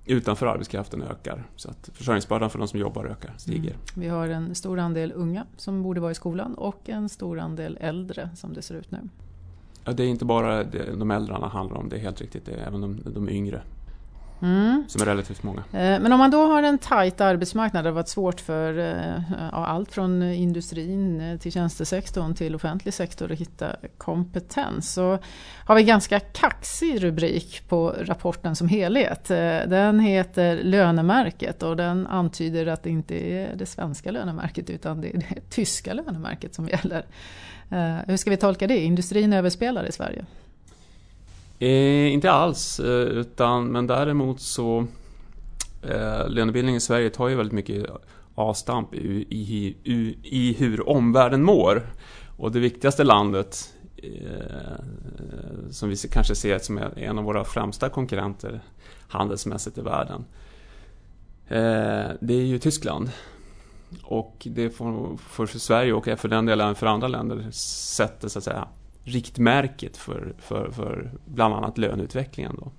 utanför 0.05 0.45
arbetskraften 0.45 1.01
ökar. 1.01 1.43
Så 1.55 1.69
att 1.69 1.89
försörjningsbördan 1.93 2.49
för 2.49 2.59
de 2.59 2.67
som 2.67 2.79
jobbar 2.79 3.05
ökar, 3.05 3.33
stiger. 3.37 3.71
Mm. 3.71 3.79
Vi 3.95 4.07
har 4.07 4.27
en 4.27 4.55
stor 4.55 4.79
andel 4.79 5.13
unga 5.15 5.45
som 5.57 5.83
borde 5.83 6.01
vara 6.01 6.11
i 6.11 6.15
skolan 6.15 6.55
och 6.55 6.89
en 6.89 7.09
stor 7.09 7.39
andel 7.39 7.77
äldre 7.81 8.29
som 8.35 8.53
det 8.53 8.61
ser 8.61 8.75
ut 8.75 8.91
nu. 8.91 9.09
Ja, 9.83 9.91
det 9.91 10.03
är 10.03 10.07
inte 10.07 10.25
bara 10.25 10.63
de 10.97 11.11
äldre 11.11 11.39
det 11.39 11.47
handlar 11.47 11.77
om, 11.77 11.89
det 11.89 11.95
är 11.95 12.01
helt 12.01 12.21
riktigt. 12.21 12.45
Det 12.45 12.51
är 12.51 12.67
även 12.67 12.81
de, 12.81 12.99
de 13.05 13.29
yngre. 13.29 13.61
Mm. 14.43 14.83
Som 14.87 15.01
är 15.01 15.05
relativt 15.05 15.43
många. 15.43 15.59
Eh, 15.59 15.99
men 15.99 16.13
om 16.13 16.19
man 16.19 16.31
då 16.31 16.45
har 16.45 16.63
en 16.63 16.77
tajt 16.77 17.21
arbetsmarknad, 17.21 17.85
det 17.85 17.89
har 17.89 17.95
varit 17.95 18.07
svårt 18.07 18.41
för 18.41 18.77
eh, 18.79 19.53
allt 19.53 19.91
från 19.91 20.23
industrin 20.23 21.21
eh, 21.21 21.39
till 21.39 21.51
tjänstesektorn 21.51 22.35
till 22.35 22.55
offentlig 22.55 22.93
sektor 22.93 23.31
att 23.31 23.39
hitta 23.39 23.75
kompetens. 23.97 24.93
Så 24.93 25.19
har 25.65 25.75
vi 25.75 25.81
en 25.81 25.87
ganska 25.87 26.19
kaxig 26.19 27.03
rubrik 27.03 27.69
på 27.69 27.95
rapporten 27.99 28.55
som 28.55 28.67
helhet. 28.67 29.27
Den 29.67 29.99
heter 29.99 30.63
Lönemärket 30.63 31.63
och 31.63 31.77
den 31.77 32.07
antyder 32.07 32.67
att 32.67 32.83
det 32.83 32.89
inte 32.89 33.15
är 33.15 33.55
det 33.55 33.65
svenska 33.65 34.11
lönemärket 34.11 34.69
utan 34.69 35.01
det 35.01 35.07
är 35.07 35.17
det 35.17 35.49
tyska 35.49 35.93
lönemärket 35.93 36.55
som 36.55 36.67
gäller. 36.67 37.05
Hur 38.07 38.17
ska 38.17 38.29
vi 38.29 38.37
tolka 38.37 38.67
det? 38.67 38.79
Industrin 38.79 39.33
överspelar 39.33 39.85
i 39.85 39.91
Sverige? 39.91 40.25
Eh, 41.63 42.13
inte 42.13 42.31
alls, 42.31 42.79
eh, 42.79 43.07
utan, 43.07 43.67
men 43.67 43.87
däremot 43.87 44.41
så 44.41 44.87
eh, 45.81 46.29
lönebildningen 46.29 46.77
i 46.77 46.81
Sverige 46.81 47.09
tar 47.09 47.27
ju 47.27 47.35
väldigt 47.35 47.53
mycket 47.53 47.85
avstamp 48.35 48.93
i, 48.93 49.27
i, 49.29 49.77
i, 49.83 50.17
i 50.23 50.53
hur 50.53 50.89
omvärlden 50.89 51.43
mår. 51.43 51.87
Och 52.37 52.51
det 52.51 52.59
viktigaste 52.59 53.03
landet 53.03 53.73
eh, 53.97 54.83
som 55.69 55.89
vi 55.89 55.95
kanske 55.95 56.35
ser 56.35 56.59
som 56.59 56.79
en 56.95 57.17
av 57.19 57.23
våra 57.23 57.43
främsta 57.43 57.89
konkurrenter 57.89 58.61
handelsmässigt 59.07 59.77
i 59.77 59.81
världen. 59.81 60.25
Eh, 61.47 62.11
det 62.21 62.33
är 62.33 62.45
ju 62.45 62.59
Tyskland. 62.59 63.11
Och 64.03 64.47
det 64.51 64.69
får 64.69 65.17
för 65.17 65.45
Sverige 65.45 65.93
och 65.93 66.05
för 66.05 66.27
den 66.27 66.45
delen 66.45 66.75
för 66.75 66.87
andra 66.87 67.07
länder 67.07 67.51
sätter 67.51 68.27
så 68.27 68.39
att 68.39 68.45
säga 68.45 68.67
riktmärket 69.03 69.97
för, 69.97 70.33
för, 70.39 70.71
för 70.71 71.11
bland 71.25 71.53
annat 71.53 71.77
löneutvecklingen. 71.77 72.59
Då. 72.59 72.71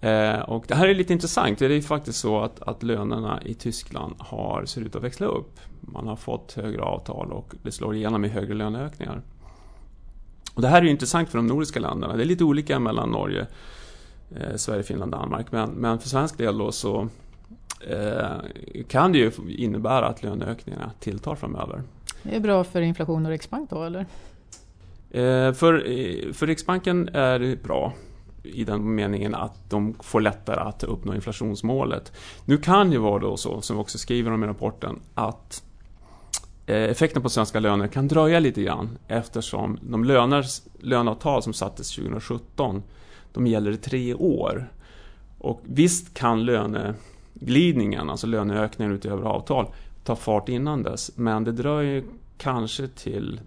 Eh, 0.00 0.40
och 0.40 0.64
det 0.68 0.74
här 0.74 0.88
är 0.88 0.94
lite 0.94 1.12
intressant. 1.12 1.58
Det 1.58 1.66
är 1.66 1.80
faktiskt 1.80 2.18
så 2.18 2.40
att, 2.40 2.62
att 2.62 2.82
lönerna 2.82 3.42
i 3.42 3.54
Tyskland 3.54 4.14
har, 4.18 4.64
ser 4.64 4.80
ut 4.80 4.96
att 4.96 5.02
växla 5.02 5.26
upp. 5.26 5.60
Man 5.80 6.06
har 6.06 6.16
fått 6.16 6.52
högre 6.52 6.82
avtal 6.82 7.32
och 7.32 7.54
det 7.62 7.72
slår 7.72 7.94
igenom 7.94 8.24
i 8.24 8.28
högre 8.28 8.54
löneökningar. 8.54 9.22
Och 10.54 10.62
det 10.62 10.68
här 10.68 10.82
är 10.82 10.86
intressant 10.86 11.28
för 11.28 11.38
de 11.38 11.46
nordiska 11.46 11.80
länderna. 11.80 12.16
Det 12.16 12.22
är 12.22 12.26
lite 12.26 12.44
olika 12.44 12.78
mellan 12.78 13.10
Norge, 13.10 13.46
eh, 14.36 14.56
Sverige, 14.56 14.82
Finland, 14.82 15.12
Danmark. 15.12 15.52
Men, 15.52 15.70
men 15.70 15.98
för 15.98 16.08
svensk 16.08 16.38
del 16.38 16.58
då 16.58 16.72
så 16.72 17.08
eh, 17.88 18.82
kan 18.88 19.12
det 19.12 19.18
ju 19.18 19.32
innebära 19.48 20.06
att 20.06 20.22
löneökningarna 20.22 20.92
tilltar 21.00 21.34
framöver. 21.34 21.82
Det 22.22 22.36
är 22.36 22.40
bra 22.40 22.64
för 22.64 22.80
inflation 22.80 23.26
och 23.26 23.30
Riksbank 23.30 23.70
då 23.70 23.82
eller? 23.82 24.06
Eh, 25.10 25.52
för, 25.52 25.74
eh, 25.74 26.32
för 26.32 26.46
Riksbanken 26.46 27.08
är 27.08 27.38
det 27.38 27.62
bra 27.62 27.92
i 28.42 28.64
den 28.64 28.94
meningen 28.94 29.34
att 29.34 29.70
de 29.70 29.94
får 30.00 30.20
lättare 30.20 30.60
att 30.60 30.84
uppnå 30.84 31.14
inflationsmålet. 31.14 32.12
Nu 32.44 32.56
kan 32.58 32.92
ju 32.92 32.98
vara 32.98 33.18
då 33.18 33.36
så, 33.36 33.60
som 33.60 33.76
vi 33.76 33.82
också 33.82 33.98
skriver 33.98 34.30
om 34.30 34.44
i 34.44 34.46
rapporten, 34.46 35.00
att 35.14 35.62
eh, 36.66 36.82
effekten 36.82 37.22
på 37.22 37.28
svenska 37.28 37.60
löner 37.60 37.88
kan 37.88 38.08
dröja 38.08 38.40
lite 38.40 38.62
grann 38.62 38.98
eftersom 39.08 39.78
de 39.82 40.04
löner, 40.04 40.44
löneavtal 40.78 41.42
som 41.42 41.52
sattes 41.52 41.90
2017 41.90 42.82
de 43.32 43.46
gäller 43.46 43.70
i 43.70 43.76
tre 43.76 44.14
år. 44.14 44.72
Och 45.38 45.60
visst 45.64 46.14
kan 46.14 46.44
löneglidningen, 46.44 48.10
alltså 48.10 48.26
löneökningen 48.26 48.94
utöver 48.94 49.22
avtal, 49.22 49.66
ta 50.04 50.16
fart 50.16 50.48
innan 50.48 50.82
dess. 50.82 51.10
Men 51.16 51.44
det 51.44 51.52
dröjer 51.52 52.04
kanske 52.38 52.88
till 52.88 53.40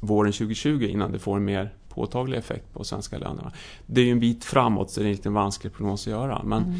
våren 0.00 0.32
2020 0.32 0.82
innan 0.90 1.12
det 1.12 1.18
får 1.18 1.36
en 1.36 1.44
mer 1.44 1.74
påtaglig 1.88 2.38
effekt 2.38 2.72
på 2.72 2.84
svenska 2.84 3.18
lönerna. 3.18 3.52
Det 3.86 4.00
är 4.00 4.04
ju 4.04 4.10
en 4.10 4.20
bit 4.20 4.44
framåt 4.44 4.90
så 4.90 5.00
det 5.00 5.08
är 5.08 5.10
inte 5.10 5.28
en 5.28 5.34
vansklig 5.34 5.72
prognos 5.72 6.06
att 6.06 6.10
göra. 6.10 6.42
Men, 6.44 6.62
mm. 6.62 6.78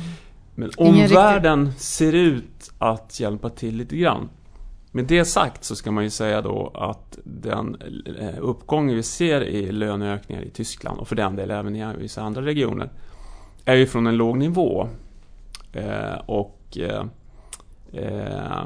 men 0.54 0.70
omvärlden 0.76 1.66
riktig... 1.66 1.82
ser 1.82 2.12
ut 2.12 2.72
att 2.78 3.20
hjälpa 3.20 3.50
till 3.50 3.76
lite 3.76 3.96
grann. 3.96 4.28
Med 4.90 5.04
det 5.04 5.24
sagt 5.24 5.64
så 5.64 5.76
ska 5.76 5.90
man 5.90 6.04
ju 6.04 6.10
säga 6.10 6.42
då 6.42 6.72
att 6.74 7.18
den 7.24 7.76
eh, 8.18 8.34
uppgång 8.40 8.94
vi 8.94 9.02
ser 9.02 9.40
i 9.40 9.72
löneökningar 9.72 10.42
i 10.42 10.50
Tyskland 10.50 11.00
och 11.00 11.08
för 11.08 11.16
den 11.16 11.36
delen 11.36 11.58
även 11.58 11.76
i 11.76 12.02
vissa 12.02 12.22
andra 12.22 12.42
regioner 12.42 12.90
är 13.64 13.74
ju 13.74 13.86
från 13.86 14.06
en 14.06 14.16
låg 14.16 14.38
nivå. 14.38 14.88
Eh, 15.72 16.14
och 16.26 16.78
eh, 17.92 18.62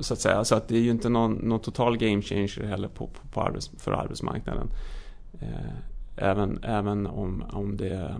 så 0.00 0.14
att 0.14 0.20
säga, 0.20 0.44
så 0.44 0.54
att 0.54 0.68
det 0.68 0.76
är 0.76 0.80
ju 0.80 0.90
inte 0.90 1.08
någon, 1.08 1.32
någon 1.32 1.60
total 1.60 1.96
game 1.96 2.22
changer 2.22 2.66
heller 2.66 2.88
på, 2.88 3.06
på, 3.06 3.28
på 3.32 3.42
arbets, 3.42 3.70
för 3.78 3.92
arbetsmarknaden. 3.92 4.68
Eh, 5.40 6.26
även, 6.28 6.58
även 6.64 7.06
om, 7.06 7.44
om 7.52 7.76
det 7.76 8.14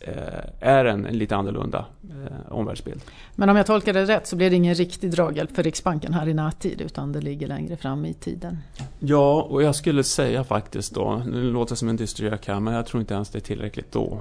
eh, 0.00 0.14
är 0.60 0.84
en, 0.84 1.06
en, 1.06 1.18
lite 1.18 1.36
annorlunda 1.36 1.84
eh, 2.02 2.52
omvärldsbild. 2.52 3.00
Men 3.34 3.48
om 3.48 3.56
jag 3.56 3.66
tolkar 3.66 3.92
det 3.92 4.04
rätt 4.04 4.26
så 4.26 4.36
blir 4.36 4.50
det 4.50 4.56
ingen 4.56 4.74
riktig 4.74 5.10
draghjälp 5.10 5.56
för 5.56 5.62
Riksbanken 5.62 6.14
här 6.14 6.28
i 6.28 6.34
närtid 6.34 6.80
utan 6.80 7.12
det 7.12 7.20
ligger 7.20 7.46
längre 7.46 7.76
fram 7.76 8.04
i 8.04 8.14
tiden? 8.14 8.58
Ja, 8.98 9.42
och 9.42 9.62
jag 9.62 9.74
skulle 9.74 10.04
säga 10.04 10.44
faktiskt 10.44 10.94
då, 10.94 11.22
nu 11.26 11.50
låter 11.50 11.74
det 11.74 11.78
som 11.78 11.88
en 11.88 11.96
dyster 11.96 12.38
här 12.46 12.60
men 12.60 12.74
jag 12.74 12.86
tror 12.86 13.00
inte 13.00 13.14
ens 13.14 13.30
det 13.30 13.38
är 13.38 13.40
tillräckligt 13.40 13.92
då. 13.92 14.20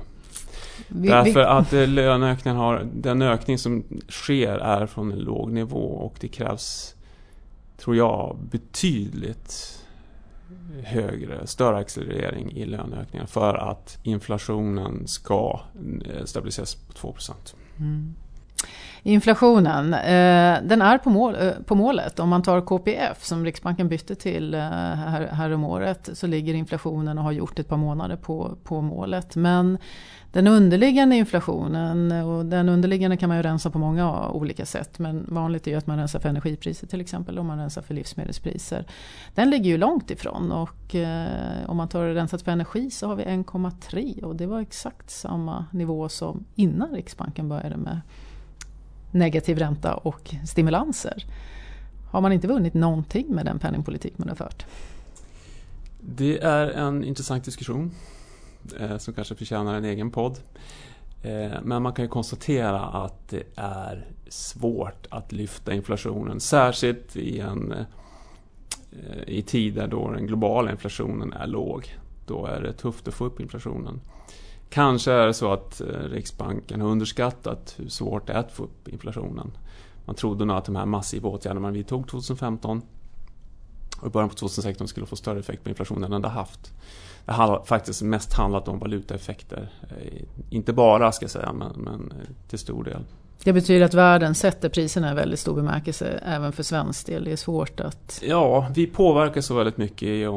Vi, 0.87 1.07
Därför 1.07 1.39
vi... 1.39 1.45
att 1.45 1.89
löneökningen 1.89 2.57
har, 2.57 2.87
den 2.93 3.21
ökning 3.21 3.57
som 3.57 3.83
sker 4.09 4.57
är 4.57 4.85
från 4.85 5.11
en 5.11 5.19
låg 5.19 5.51
nivå 5.51 5.85
och 5.85 6.15
det 6.19 6.27
krävs, 6.27 6.95
tror 7.77 7.95
jag, 7.95 8.37
betydligt 8.51 9.81
högre, 10.83 11.47
större 11.47 11.77
accelerering 11.77 12.51
i 12.51 12.65
löneökningar 12.65 13.25
för 13.25 13.53
att 13.53 13.97
inflationen 14.03 15.07
ska 15.07 15.61
eh, 16.05 16.25
stabiliseras 16.25 16.75
på 16.75 16.93
2 16.93 17.15
mm. 17.77 18.15
Inflationen, 19.07 19.93
eh, 19.93 20.59
den 20.63 20.81
är 20.81 20.97
på, 20.97 21.09
mål, 21.09 21.35
eh, 21.35 21.51
på 21.65 21.75
målet. 21.75 22.19
Om 22.19 22.29
man 22.29 22.43
tar 22.43 22.61
KPF 22.61 23.23
som 23.23 23.45
Riksbanken 23.45 23.89
bytte 23.89 24.15
till 24.15 24.53
eh, 24.53 24.59
här, 24.59 25.27
här 25.27 25.51
om 25.51 25.63
året 25.63 26.09
så 26.13 26.27
ligger 26.27 26.53
inflationen 26.53 27.17
och 27.17 27.23
har 27.23 27.31
gjort 27.31 27.59
ett 27.59 27.67
par 27.67 27.77
månader 27.77 28.15
på, 28.15 28.57
på 28.63 28.81
målet. 28.81 29.35
Men 29.35 29.77
den 30.31 30.47
underliggande 30.47 31.15
inflationen, 31.15 32.11
och 32.11 32.45
den 32.45 32.69
underliggande 32.69 33.17
kan 33.17 33.29
man 33.29 33.37
ju 33.37 33.43
rensa 33.43 33.69
på 33.69 33.79
många 33.79 34.29
olika 34.29 34.65
sätt. 34.65 34.99
Men 34.99 35.25
vanligt 35.27 35.67
är 35.67 35.71
ju 35.71 35.77
att 35.77 35.87
man 35.87 35.97
rensar 35.97 36.19
för 36.19 36.29
energipriser 36.29 36.87
till 36.87 37.01
exempel 37.01 37.39
och 37.39 37.45
man 37.45 37.59
rensar 37.59 37.81
för 37.81 37.93
livsmedelspriser. 37.93 38.85
Den 39.35 39.49
ligger 39.49 39.69
ju 39.69 39.77
långt 39.77 40.11
ifrån 40.11 40.51
och 40.51 40.95
eh, 40.95 41.69
om 41.69 41.77
man 41.77 41.87
tar 41.87 42.05
rensat 42.05 42.41
för 42.41 42.51
energi 42.51 42.91
så 42.91 43.07
har 43.07 43.15
vi 43.15 43.23
1,3 43.23 44.23
och 44.23 44.35
det 44.35 44.45
var 44.45 44.59
exakt 44.59 45.09
samma 45.09 45.65
nivå 45.71 46.09
som 46.09 46.45
innan 46.55 46.91
Riksbanken 46.91 47.49
började 47.49 47.77
med 47.77 48.01
negativ 49.15 49.57
ränta 49.57 49.93
och 49.93 50.35
stimulanser. 50.45 51.25
Har 52.11 52.21
man 52.21 52.31
inte 52.31 52.47
vunnit 52.47 52.73
någonting 52.73 53.27
med 53.35 53.45
den 53.45 53.59
penningpolitik 53.59 54.17
man 54.17 54.29
har 54.29 54.35
fört? 54.35 54.65
Det 55.99 56.39
är 56.39 56.67
en 56.67 57.03
intressant 57.03 57.43
diskussion 57.43 57.91
eh, 58.79 58.97
som 58.97 59.13
kanske 59.13 59.35
förtjänar 59.35 59.75
en 59.75 59.85
egen 59.85 60.11
podd. 60.11 60.37
Eh, 61.23 61.61
men 61.63 61.83
man 61.83 61.93
kan 61.93 62.05
ju 62.05 62.09
konstatera 62.09 62.79
att 62.81 63.29
det 63.29 63.43
är 63.55 64.05
svårt 64.27 65.07
att 65.09 65.31
lyfta 65.31 65.73
inflationen, 65.73 66.39
särskilt 66.39 67.15
i, 67.15 67.39
en, 67.39 67.71
eh, 67.71 67.85
i 69.27 69.41
tider 69.41 69.87
då 69.87 70.11
den 70.11 70.27
globala 70.27 70.71
inflationen 70.71 71.33
är 71.33 71.47
låg. 71.47 71.95
Då 72.25 72.45
är 72.45 72.61
det 72.61 72.73
tufft 72.73 73.07
att 73.07 73.13
få 73.13 73.25
upp 73.25 73.39
inflationen. 73.39 74.01
Kanske 74.69 75.11
är 75.11 75.27
det 75.27 75.33
så 75.33 75.53
att 75.53 75.81
eh, 75.81 75.87
Riksbanken 75.87 76.81
har 76.81 76.89
underskattat 76.89 77.75
hur 77.77 77.89
svårt 77.89 78.27
det 78.27 78.33
är 78.33 78.37
att 78.37 78.51
få 78.51 78.63
upp 78.63 78.87
inflationen. 78.87 79.51
Man 80.05 80.15
trodde 80.15 80.45
nog 80.45 80.57
att 80.57 80.65
de 80.65 80.75
här 80.75 80.85
massiva 80.85 81.29
åtgärderna 81.29 81.59
man 81.59 81.73
vidtog 81.73 82.07
2015 82.07 82.81
och 83.99 84.07
i 84.07 84.09
början 84.09 84.29
på 84.29 84.35
2016 84.35 84.87
skulle 84.87 85.05
få 85.05 85.15
större 85.15 85.39
effekt 85.39 85.63
på 85.63 85.69
inflationen 85.69 86.13
än 86.13 86.21
det 86.21 86.27
haft. 86.27 86.73
Det 87.25 87.31
har 87.31 87.63
faktiskt 87.65 88.01
mest 88.01 88.33
handlat 88.33 88.67
om 88.67 88.79
valutaeffekter. 88.79 89.69
Eh, 89.81 90.23
inte 90.49 90.73
bara 90.73 91.11
ska 91.11 91.23
jag 91.23 91.31
säga, 91.31 91.53
men, 91.53 91.71
men 91.77 92.11
eh, 92.11 92.29
till 92.49 92.59
stor 92.59 92.83
del. 92.83 93.03
Det 93.43 93.53
betyder 93.53 93.85
att 93.85 93.93
världen 93.93 94.35
sätter 94.35 94.69
priserna 94.69 95.11
i 95.11 95.15
väldigt 95.15 95.39
stor 95.39 95.55
bemärkelse 95.55 96.19
även 96.25 96.51
för 96.51 96.63
svensk 96.63 97.05
del. 97.05 97.23
Det 97.23 97.31
är 97.31 97.35
svårt 97.35 97.79
att... 97.79 98.21
Ja, 98.23 98.67
vi 98.75 98.87
påverkas 98.87 99.45
så 99.45 99.55
väldigt 99.55 99.77
mycket 99.77 100.27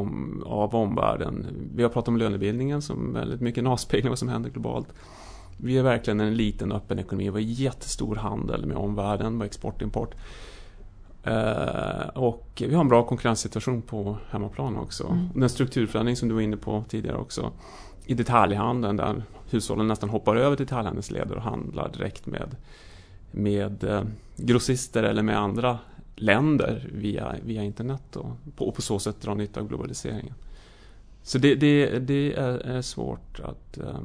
av 0.44 0.74
omvärlden. 0.74 1.46
Vi 1.74 1.82
har 1.82 1.90
pratat 1.90 2.08
om 2.08 2.16
lönebildningen 2.16 2.82
som 2.82 3.12
väldigt 3.12 3.40
mycket 3.40 3.58
en 3.58 3.66
avspegling 3.66 4.06
av 4.06 4.10
vad 4.10 4.18
som 4.18 4.28
händer 4.28 4.50
globalt. 4.50 4.88
Vi 5.56 5.78
är 5.78 5.82
verkligen 5.82 6.20
en 6.20 6.36
liten 6.36 6.72
öppen 6.72 6.98
ekonomi. 6.98 7.24
Vi 7.24 7.30
har 7.30 7.38
jättestor 7.38 8.16
handel 8.16 8.66
med 8.66 8.76
omvärlden, 8.76 9.38
med 9.38 9.46
export 9.46 9.82
import. 9.82 10.14
Eh, 11.24 12.08
och 12.14 12.62
vi 12.66 12.74
har 12.74 12.80
en 12.80 12.88
bra 12.88 13.02
konkurrenssituation 13.02 13.82
på 13.82 14.16
hemmaplan 14.30 14.76
också. 14.76 15.06
Mm. 15.06 15.28
Den 15.34 15.48
strukturförändring 15.48 16.16
som 16.16 16.28
du 16.28 16.34
var 16.34 16.42
inne 16.42 16.56
på 16.56 16.84
tidigare 16.88 17.16
också. 17.16 17.52
I 18.06 18.14
detaljhandeln 18.14 18.96
där 18.96 19.22
hushållen 19.50 19.88
nästan 19.88 20.08
hoppar 20.08 20.36
över 20.36 20.56
till 20.56 20.66
detaljhandelsled 20.66 21.30
och 21.30 21.42
handlar 21.42 21.88
direkt 21.88 22.26
med 22.26 22.56
med 23.30 23.84
eh, 23.84 24.02
grossister 24.36 25.02
eller 25.02 25.22
med 25.22 25.38
andra 25.38 25.78
länder 26.16 26.90
via, 26.94 27.36
via 27.44 27.62
internet 27.62 28.16
och 28.16 28.30
på, 28.56 28.72
på 28.72 28.82
så 28.82 28.98
sätt 28.98 29.20
dra 29.20 29.34
nytta 29.34 29.60
av 29.60 29.68
globaliseringen. 29.68 30.34
Så 31.22 31.38
det, 31.38 31.54
det, 31.54 31.98
det 31.98 32.34
är, 32.34 32.58
är, 32.58 32.82
svårt 32.82 33.40
att 33.40 33.78
eh, 33.78 34.00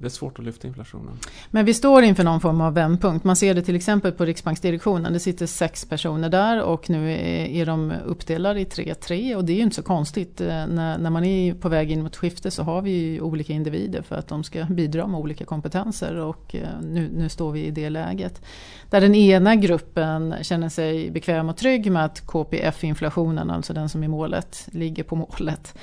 det 0.00 0.06
är 0.06 0.10
svårt 0.10 0.38
att 0.38 0.44
lyfta 0.44 0.68
inflationen. 0.68 1.18
Men 1.50 1.64
vi 1.64 1.74
står 1.74 2.02
inför 2.02 2.24
någon 2.24 2.40
form 2.40 2.60
av 2.60 2.74
vändpunkt. 2.74 3.24
Man 3.24 3.36
ser 3.36 3.54
det 3.54 3.62
till 3.62 3.76
exempel 3.76 4.12
på 4.12 4.24
Riksbanksdirektionen. 4.24 5.12
Det 5.12 5.20
sitter 5.20 5.46
sex 5.46 5.84
personer 5.84 6.28
där 6.28 6.62
och 6.62 6.90
nu 6.90 7.12
är, 7.60 7.66
de 7.66 7.92
uppdelade 8.06 8.60
i 8.60 8.64
3-3 8.64 9.34
och 9.34 9.44
det 9.44 9.52
är 9.52 9.56
ju 9.56 9.62
inte 9.62 9.76
så 9.76 9.82
konstigt. 9.82 10.40
Eh, 10.40 10.46
när, 10.46 10.98
när 10.98 11.10
man 11.10 11.24
är 11.24 11.54
på 11.54 11.68
väg 11.68 11.90
in 11.90 12.02
mot 12.02 12.16
skifte 12.16 12.50
så 12.50 12.62
har 12.62 12.82
vi 12.82 12.90
ju 12.90 13.20
olika 13.20 13.52
individer 13.52 14.02
för 14.02 14.16
att 14.16 14.28
de 14.28 14.44
ska 14.44 14.64
bidra 14.64 15.06
med 15.06 15.20
olika 15.20 15.44
kompetenser 15.44 16.16
och 16.16 16.54
eh, 16.54 16.80
nu, 16.82 17.10
nu 17.12 17.28
står 17.28 17.52
vi 17.52 17.64
i 17.64 17.70
det 17.70 17.90
läget. 17.90 18.42
Där 18.90 19.00
den 19.00 19.14
ena 19.14 19.56
gruppen 19.56 20.34
känner 20.42 20.68
sig 20.68 21.10
bekväm 21.10 21.48
och 21.48 21.56
trygg 21.56 21.92
med 21.92 22.04
att 22.04 22.26
KPF-inflationen, 22.26 23.50
alltså 23.50 23.72
den 23.72 23.88
som 23.88 24.02
är 24.02 24.08
målet, 24.08 24.68
ligger 24.72 25.02
på 25.02 25.16
målet. 25.16 25.74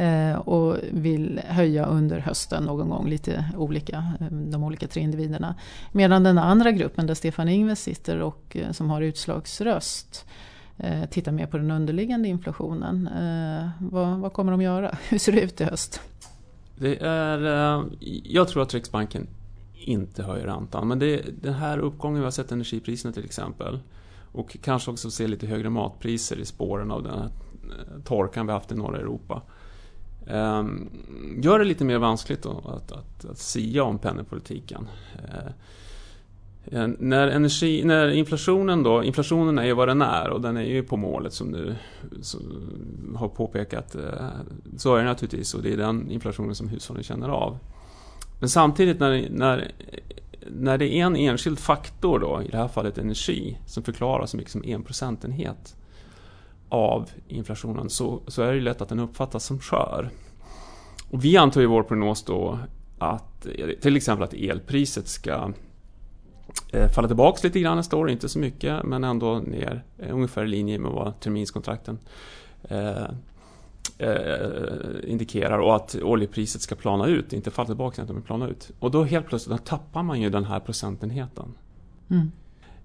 Eh, 0.00 0.38
och 0.38 0.76
vill 0.90 1.40
höja 1.44 1.86
under 1.86 2.18
hösten 2.18 2.64
någon 2.64 2.88
gång 2.88 3.08
lite 3.08 3.44
olika, 3.56 4.04
eh, 4.20 4.26
de 4.26 4.64
olika 4.64 4.86
tre 4.86 5.02
individerna. 5.02 5.54
Medan 5.92 6.22
den 6.22 6.38
andra 6.38 6.70
gruppen 6.70 7.06
där 7.06 7.14
Stefan 7.14 7.48
Ingves 7.48 7.82
sitter 7.82 8.20
och 8.20 8.56
eh, 8.56 8.72
som 8.72 8.90
har 8.90 9.02
utslagsröst 9.02 10.26
tittar 11.10 11.32
mer 11.32 11.46
på 11.46 11.58
den 11.58 11.70
underliggande 11.70 12.28
inflationen. 12.28 13.08
Vad, 13.78 14.18
vad 14.18 14.32
kommer 14.32 14.52
de 14.52 14.62
göra? 14.62 14.96
Hur 15.08 15.18
ser 15.18 15.32
det 15.32 15.40
ut 15.40 15.60
i 15.60 15.64
höst? 15.64 16.00
Det 16.78 16.96
är, 17.00 17.40
jag 18.24 18.48
tror 18.48 18.62
att 18.62 18.74
Riksbanken 18.74 19.26
inte 19.74 20.22
höjer 20.22 20.46
räntan. 20.46 20.88
Men 20.88 20.98
det, 20.98 21.22
den 21.42 21.54
här 21.54 21.78
uppgången 21.78 22.18
vi 22.18 22.24
har 22.24 22.30
sett 22.30 22.52
energipriserna 22.52 23.12
till 23.12 23.24
exempel 23.24 23.78
och 24.32 24.56
kanske 24.62 24.90
också 24.90 25.10
se 25.10 25.26
lite 25.26 25.46
högre 25.46 25.70
matpriser 25.70 26.38
i 26.38 26.44
spåren 26.44 26.90
av 26.90 27.02
den 27.02 27.18
här 27.18 27.28
torkan 28.04 28.46
vi 28.46 28.52
haft 28.52 28.72
i 28.72 28.74
norra 28.74 28.98
Europa. 28.98 29.42
Ehm, 30.26 30.88
gör 31.42 31.58
det 31.58 31.64
lite 31.64 31.84
mer 31.84 31.98
vanskligt 31.98 32.42
då, 32.42 32.62
att, 32.64 32.92
att, 32.92 33.24
att 33.24 33.38
sia 33.38 33.84
om 33.84 33.98
penningpolitiken. 33.98 34.88
Ehm, 36.72 36.96
när, 36.98 37.28
energi, 37.28 37.84
när 37.84 38.08
inflationen 38.08 38.82
då, 38.82 39.04
inflationen 39.04 39.58
är 39.58 39.64
ju 39.64 39.72
vad 39.72 39.88
den 39.88 40.02
är 40.02 40.30
och 40.30 40.40
den 40.40 40.56
är 40.56 40.62
ju 40.62 40.82
på 40.82 40.96
målet 40.96 41.32
som 41.32 41.52
du 41.52 41.74
som 42.22 43.16
har 43.18 43.28
påpekat. 43.28 43.94
Eh, 43.94 44.28
så 44.76 44.94
är 44.94 44.98
det 44.98 45.08
naturligtvis 45.08 45.54
och 45.54 45.62
det 45.62 45.72
är 45.72 45.76
den 45.76 46.10
inflationen 46.10 46.54
som 46.54 46.68
hushållen 46.68 47.02
känner 47.02 47.28
av. 47.28 47.58
Men 48.40 48.48
samtidigt 48.48 49.00
när, 49.00 49.28
när, 49.30 49.72
när 50.48 50.78
det 50.78 50.94
är 50.94 51.06
en 51.06 51.16
enskild 51.16 51.58
faktor 51.58 52.18
då, 52.18 52.42
i 52.42 52.48
det 52.48 52.56
här 52.56 52.68
fallet 52.68 52.98
energi, 52.98 53.58
som 53.66 53.82
förklarar 53.82 54.26
så 54.26 54.36
mycket 54.36 54.52
som 54.52 54.64
en 54.64 54.82
procentenhet 54.82 55.76
av 56.70 57.10
inflationen 57.28 57.90
så, 57.90 58.20
så 58.26 58.42
är 58.42 58.54
det 58.54 58.60
lätt 58.60 58.80
att 58.80 58.88
den 58.88 58.98
uppfattas 58.98 59.44
som 59.44 59.58
skör. 59.58 60.10
Och 61.10 61.24
vi 61.24 61.36
antar 61.36 61.60
i 61.60 61.66
vår 61.66 61.82
prognos 61.82 62.22
då 62.24 62.58
att 62.98 63.46
till 63.80 63.96
exempel 63.96 64.24
att 64.24 64.34
elpriset 64.34 65.08
ska 65.08 65.52
eh, 66.72 66.90
falla 66.94 67.08
tillbaka 67.08 67.38
lite 67.42 67.60
grann 67.60 67.76
nästa 67.76 67.96
år, 67.96 68.10
inte 68.10 68.28
så 68.28 68.38
mycket 68.38 68.82
men 68.84 69.04
ändå 69.04 69.38
ner 69.38 69.84
eh, 69.98 70.14
ungefär 70.14 70.44
i 70.44 70.48
linje 70.48 70.78
med 70.78 70.92
vad 70.92 71.20
terminskontrakten 71.20 71.98
eh, 72.62 73.04
eh, 73.98 75.10
indikerar 75.10 75.58
och 75.58 75.76
att 75.76 75.96
oljepriset 76.02 76.62
ska 76.62 76.74
plana 76.74 77.06
ut, 77.06 77.32
inte 77.32 77.50
falla 77.50 77.66
tillbaka 77.66 78.02
utan 78.02 78.22
plana 78.22 78.48
ut. 78.48 78.70
Och 78.78 78.90
då 78.90 79.04
helt 79.04 79.26
plötsligt 79.26 79.58
då 79.58 79.64
tappar 79.64 80.02
man 80.02 80.20
ju 80.20 80.30
den 80.30 80.44
här 80.44 80.60
procentenheten. 80.60 81.54
Mm. 82.10 82.32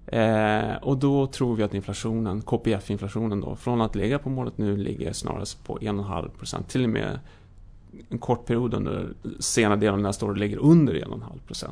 Eh, 0.06 0.76
och 0.82 0.96
då 0.96 1.26
tror 1.26 1.56
vi 1.56 1.62
att 1.62 1.74
inflationen, 1.74 2.42
KPF-inflationen 2.42 3.40
då, 3.40 3.56
från 3.56 3.80
att 3.80 3.94
ligga 3.94 4.18
på 4.18 4.30
målet 4.30 4.58
nu 4.58 4.76
ligger 4.76 5.12
snarast 5.12 5.64
på 5.64 5.78
1,5% 5.78 6.62
till 6.62 6.84
och 6.84 6.90
med 6.90 7.18
en 8.08 8.18
kort 8.18 8.46
period 8.46 8.74
under 8.74 9.08
senare 9.40 9.76
delen 9.76 9.94
av 9.94 10.00
nästa 10.00 10.26
år 10.26 10.34
ligger 10.34 10.58
under 10.58 10.94
1,5%. 10.94 11.66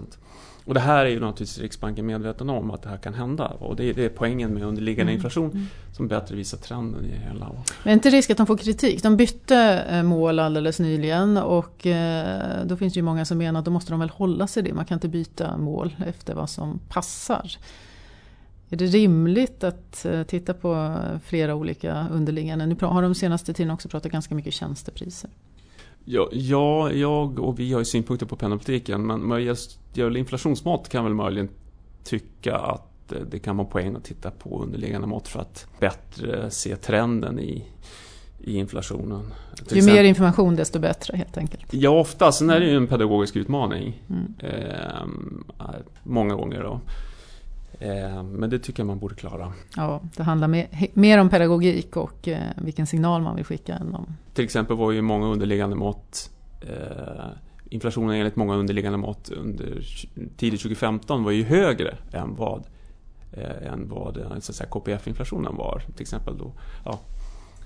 Och 0.65 0.75
det 0.75 0.81
här 0.81 1.05
är 1.05 1.11
ju 1.11 1.21
naturligtvis 1.21 1.59
Riksbanken 1.59 2.07
medveten 2.07 2.51
om 2.51 2.71
att 2.71 2.83
det 2.83 2.89
här 2.89 2.97
kan 2.97 3.15
hända. 3.15 3.47
Och 3.47 3.77
det 3.77 3.85
är, 3.85 3.95
det 3.95 4.05
är 4.05 4.09
poängen 4.09 4.55
med 4.55 4.63
underliggande 4.63 5.13
mm. 5.13 5.15
inflation 5.15 5.51
mm. 5.51 5.67
som 5.93 6.09
bättre 6.09 6.37
visar 6.37 6.59
trenden 6.59 7.05
i 7.05 7.17
hela. 7.29 7.51
Men 7.83 7.91
är 7.91 7.93
inte 7.93 8.11
risk 8.11 8.31
att 8.31 8.37
de 8.37 8.47
får 8.47 8.57
kritik? 8.57 9.03
De 9.03 9.17
bytte 9.17 9.85
eh, 9.91 10.03
mål 10.03 10.39
alldeles 10.39 10.81
nyligen 10.81 11.37
och 11.37 11.87
eh, 11.87 12.65
då 12.65 12.77
finns 12.77 12.95
det 12.95 12.99
ju 12.99 13.05
många 13.05 13.25
som 13.25 13.39
menar 13.39 13.59
att 13.59 13.65
då 13.65 13.71
måste 13.71 13.93
de 13.93 14.01
väl 14.01 14.11
hålla 14.11 14.47
sig 14.47 14.63
det. 14.63 14.73
Man 14.73 14.85
kan 14.85 14.97
inte 14.97 15.09
byta 15.09 15.57
mål 15.57 15.97
efter 16.07 16.35
vad 16.35 16.51
som 16.51 16.81
passar. 16.89 17.57
Är 18.71 18.77
det 18.77 18.87
rimligt 18.87 19.65
att 19.65 20.05
eh, 20.05 20.23
titta 20.23 20.55
på 20.55 20.97
flera 21.25 21.55
olika 21.55 22.07
underliggande? 22.13 22.67
Nu 22.67 22.77
har 22.81 23.03
de 23.03 23.15
senaste 23.15 23.55
tiden 23.55 23.71
också 23.71 23.89
pratat 23.89 24.13
ganska 24.13 24.35
mycket 24.35 24.55
tjänstepriser. 24.55 25.31
Ja, 26.05 26.29
ja, 26.33 26.93
jag 26.93 27.39
och 27.39 27.59
vi 27.59 27.73
har 27.73 27.81
ju 27.81 27.85
synpunkter 27.85 28.27
på 28.27 28.37
penningpolitiken 28.37 29.07
men 29.07 29.47
gäller 29.93 30.17
inflationsmått 30.17 30.89
kan 30.89 31.05
väl 31.05 31.15
möjligen 31.15 31.49
tycka 32.05 32.57
att 32.57 33.13
eh, 33.13 33.19
det 33.31 33.39
kan 33.39 33.57
vara 33.57 33.69
poäng 33.69 33.97
att 33.97 34.05
titta 34.05 34.31
på 34.31 34.63
underliggande 34.63 35.07
mått 35.07 35.29
för 35.29 35.41
att 35.41 35.67
bättre 35.81 36.51
se 36.51 36.77
trenden 36.77 37.41
i, 37.41 37.65
i 38.41 38.57
inflationen. 38.57 39.21
Ju 39.21 39.63
exempel, 39.63 39.95
mer 39.95 40.05
information 40.05 40.57
desto 40.57 40.79
bättre 40.79 41.17
helt 41.17 41.39
enkelt. 41.39 41.67
Ja, 41.71 41.91
ofta. 41.91 42.33
Sen 42.33 42.51
är 42.51 42.61
det 42.61 42.67
ju 42.67 42.77
en 42.77 42.87
pedagogisk 42.87 43.37
utmaning. 43.37 44.03
Mm. 44.11 44.35
Eh, 44.39 45.07
många 46.03 46.35
gånger 46.35 46.63
då. 46.63 46.81
Eh, 47.85 48.23
men 48.23 48.51
det 48.51 48.59
tycker 48.59 48.81
jag 48.81 48.87
man 48.87 48.99
borde 48.99 49.15
klara. 49.15 49.53
Ja, 49.77 50.01
det 50.17 50.23
handlar 50.23 50.67
mer, 50.95 51.19
om 51.19 51.29
pedagogik 51.29 51.97
och 51.97 52.29
eh, 52.29 52.39
vilken 52.57 52.87
signal 52.87 53.23
man 53.23 53.37
vill 53.37 53.45
skicka. 53.45 53.75
Än 53.75 53.95
om... 53.95 54.07
Till 54.35 54.45
exempel 54.45 54.77
var 54.77 54.93
ju 54.93 55.03
många 55.03 55.27
underliggande 55.27 55.77
mått 55.77 56.31
eh, 56.61 57.25
Inflationen 57.75 58.17
enligt 58.17 58.37
många 58.37 58.55
underliggande 58.55 58.99
mått 58.99 59.31
under 59.31 59.85
tidigt 60.37 60.61
2015 60.61 61.25
var 61.25 61.31
ju 61.31 61.45
högre 61.45 61.97
än 62.13 62.37
vad, 62.37 62.67
eh, 63.33 63.73
än 63.73 63.89
vad 63.89 64.43
KPF-inflationen 64.71 65.57
var. 65.57 65.83
Till 65.95 66.03
exempel 66.03 66.39
då, 66.39 66.53
ja, 66.85 67.01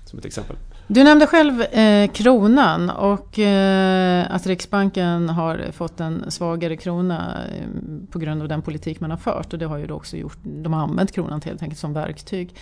som 0.09 0.19
ett 0.19 0.25
exempel. 0.25 0.55
Du 0.87 1.03
nämnde 1.03 1.27
själv 1.27 1.61
eh, 1.61 2.11
kronan 2.11 2.89
och 2.89 3.39
eh, 3.39 4.31
att 4.31 4.47
Riksbanken 4.47 5.29
har 5.29 5.71
fått 5.71 5.99
en 5.99 6.31
svagare 6.31 6.77
krona 6.77 7.45
eh, 7.45 7.67
på 8.11 8.19
grund 8.19 8.41
av 8.41 8.47
den 8.47 8.61
politik 8.61 8.99
man 8.99 9.11
har 9.11 9.17
fört. 9.17 9.53
Och 9.53 9.59
det 9.59 9.65
har 9.65 9.77
ju 9.77 9.87
då 9.87 9.95
också 9.95 10.17
gjort, 10.17 10.37
de 10.43 10.73
har 10.73 10.81
använt 10.81 11.11
kronan 11.11 11.41
helt 11.45 11.63
enkelt 11.63 11.79
som 11.79 11.93
verktyg. 11.93 12.55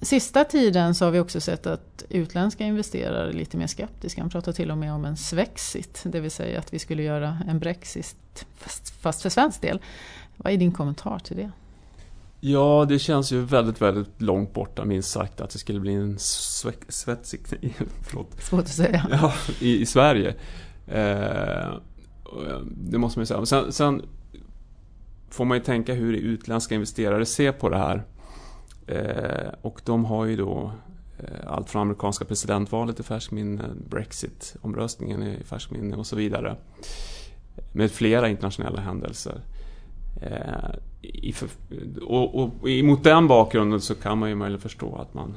Sista 0.00 0.44
tiden 0.44 0.94
så 0.94 1.04
har 1.04 1.12
vi 1.12 1.18
också 1.18 1.40
sett 1.40 1.66
att 1.66 2.04
utländska 2.08 2.64
investerare 2.64 3.28
är 3.28 3.32
lite 3.32 3.56
mer 3.56 3.66
skeptiska. 3.66 4.20
Man 4.20 4.30
pratar 4.30 4.52
till 4.52 4.70
och 4.70 4.78
med 4.78 4.92
om 4.92 5.04
en 5.04 5.16
svexit, 5.16 6.02
det 6.04 6.20
vill 6.20 6.30
säga 6.30 6.58
att 6.58 6.74
vi 6.74 6.78
skulle 6.78 7.02
göra 7.02 7.38
en 7.48 7.58
brexit 7.58 8.46
fast, 8.56 8.90
fast 9.00 9.22
för 9.22 9.28
svensk 9.28 9.60
del. 9.60 9.80
Vad 10.36 10.52
är 10.52 10.56
din 10.56 10.72
kommentar 10.72 11.18
till 11.18 11.36
det? 11.36 11.50
Ja, 12.40 12.86
det 12.88 12.98
känns 12.98 13.32
ju 13.32 13.40
väldigt, 13.40 13.82
väldigt 13.82 14.22
långt 14.22 14.52
borta 14.52 14.84
minst 14.84 15.10
sagt 15.10 15.40
att 15.40 15.50
det 15.50 15.58
skulle 15.58 15.80
bli 15.80 15.94
en 15.94 16.18
svetsig... 16.18 17.40
Förlåt. 18.02 18.42
Svårt 18.42 18.60
att 18.60 18.68
säga. 18.68 19.06
Ja, 19.10 19.34
i, 19.60 19.80
i 19.80 19.86
Sverige. 19.86 20.34
Eh, 20.86 21.72
det 22.66 22.98
måste 22.98 23.18
man 23.18 23.22
ju 23.22 23.26
säga. 23.26 23.46
Sen, 23.46 23.72
sen, 23.72 24.02
får 25.30 25.44
man 25.44 25.56
ju 25.56 25.64
tänka 25.64 25.94
hur 25.94 26.12
utländska 26.12 26.74
investerare 26.74 27.26
ser 27.26 27.52
på 27.52 27.68
det 27.68 27.78
här. 27.78 28.04
Eh, 28.86 29.52
och 29.62 29.80
de 29.84 30.04
har 30.04 30.24
ju 30.24 30.36
då 30.36 30.72
eh, 31.18 31.52
allt 31.52 31.70
från 31.70 31.82
amerikanska 31.82 32.24
presidentvalet 32.24 33.00
i 33.00 33.02
färskminne, 33.02 33.64
Brexit-omröstningen 33.88 35.22
i 35.22 35.44
färskminne 35.44 35.96
och 35.96 36.06
så 36.06 36.16
vidare. 36.16 36.56
Med 37.72 37.90
flera 37.90 38.28
internationella 38.28 38.80
händelser. 38.80 39.40
I, 41.02 41.34
och, 42.02 42.34
och, 42.34 42.42
och 42.42 42.68
mot 42.84 43.04
den 43.04 43.28
bakgrunden 43.28 43.80
så 43.80 43.94
kan 43.94 44.18
man 44.18 44.28
ju 44.28 44.34
möjligen 44.34 44.60
förstå 44.60 44.96
att 44.96 45.14
man 45.14 45.36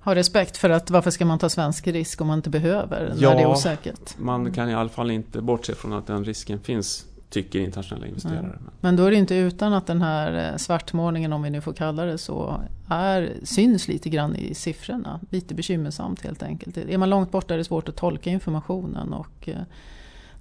har 0.00 0.14
respekt 0.14 0.56
för 0.56 0.70
att 0.70 0.90
varför 0.90 1.10
ska 1.10 1.24
man 1.24 1.38
ta 1.38 1.48
svensk 1.48 1.86
risk 1.86 2.20
om 2.20 2.26
man 2.26 2.38
inte 2.38 2.50
behöver 2.50 3.14
ja, 3.18 3.28
när 3.28 3.36
det 3.36 3.42
är 3.42 3.50
osäkert? 3.50 4.18
man 4.18 4.52
kan 4.52 4.70
i 4.70 4.74
alla 4.74 4.88
fall 4.88 5.10
inte 5.10 5.40
bortse 5.40 5.74
från 5.74 5.92
att 5.92 6.06
den 6.06 6.24
risken 6.24 6.60
finns 6.60 7.06
tycker 7.30 7.60
internationella 7.60 8.06
investerare. 8.06 8.38
Mm. 8.38 8.70
Men 8.80 8.96
då 8.96 9.04
är 9.04 9.10
det 9.10 9.16
inte 9.16 9.34
utan 9.34 9.72
att 9.72 9.86
den 9.86 10.02
här 10.02 10.52
eh, 10.52 10.56
svartmålningen, 10.56 11.32
om 11.32 11.42
vi 11.42 11.50
nu 11.50 11.60
får 11.60 11.72
kalla 11.72 12.04
det 12.04 12.18
så, 12.18 12.60
är, 12.88 13.32
syns 13.42 13.88
lite 13.88 14.08
grann 14.08 14.36
i 14.36 14.54
siffrorna. 14.54 15.20
Lite 15.30 15.54
bekymmersamt 15.54 16.24
helt 16.24 16.42
enkelt. 16.42 16.76
Är 16.76 16.98
man 16.98 17.10
långt 17.10 17.30
borta 17.30 17.54
är 17.54 17.58
det 17.58 17.64
svårt 17.64 17.88
att 17.88 17.96
tolka 17.96 18.30
informationen 18.30 19.12
och 19.12 19.48
eh, 19.48 19.56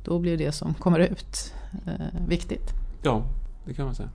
då 0.03 0.19
blir 0.19 0.37
det 0.37 0.51
som 0.51 0.73
kommer 0.73 0.99
ut 0.99 1.53
eh, 1.85 2.27
viktigt. 2.27 2.69
Ja, 3.03 3.23
det 3.65 3.73
kan 3.73 3.85
man 3.85 3.95
säga. 3.95 4.09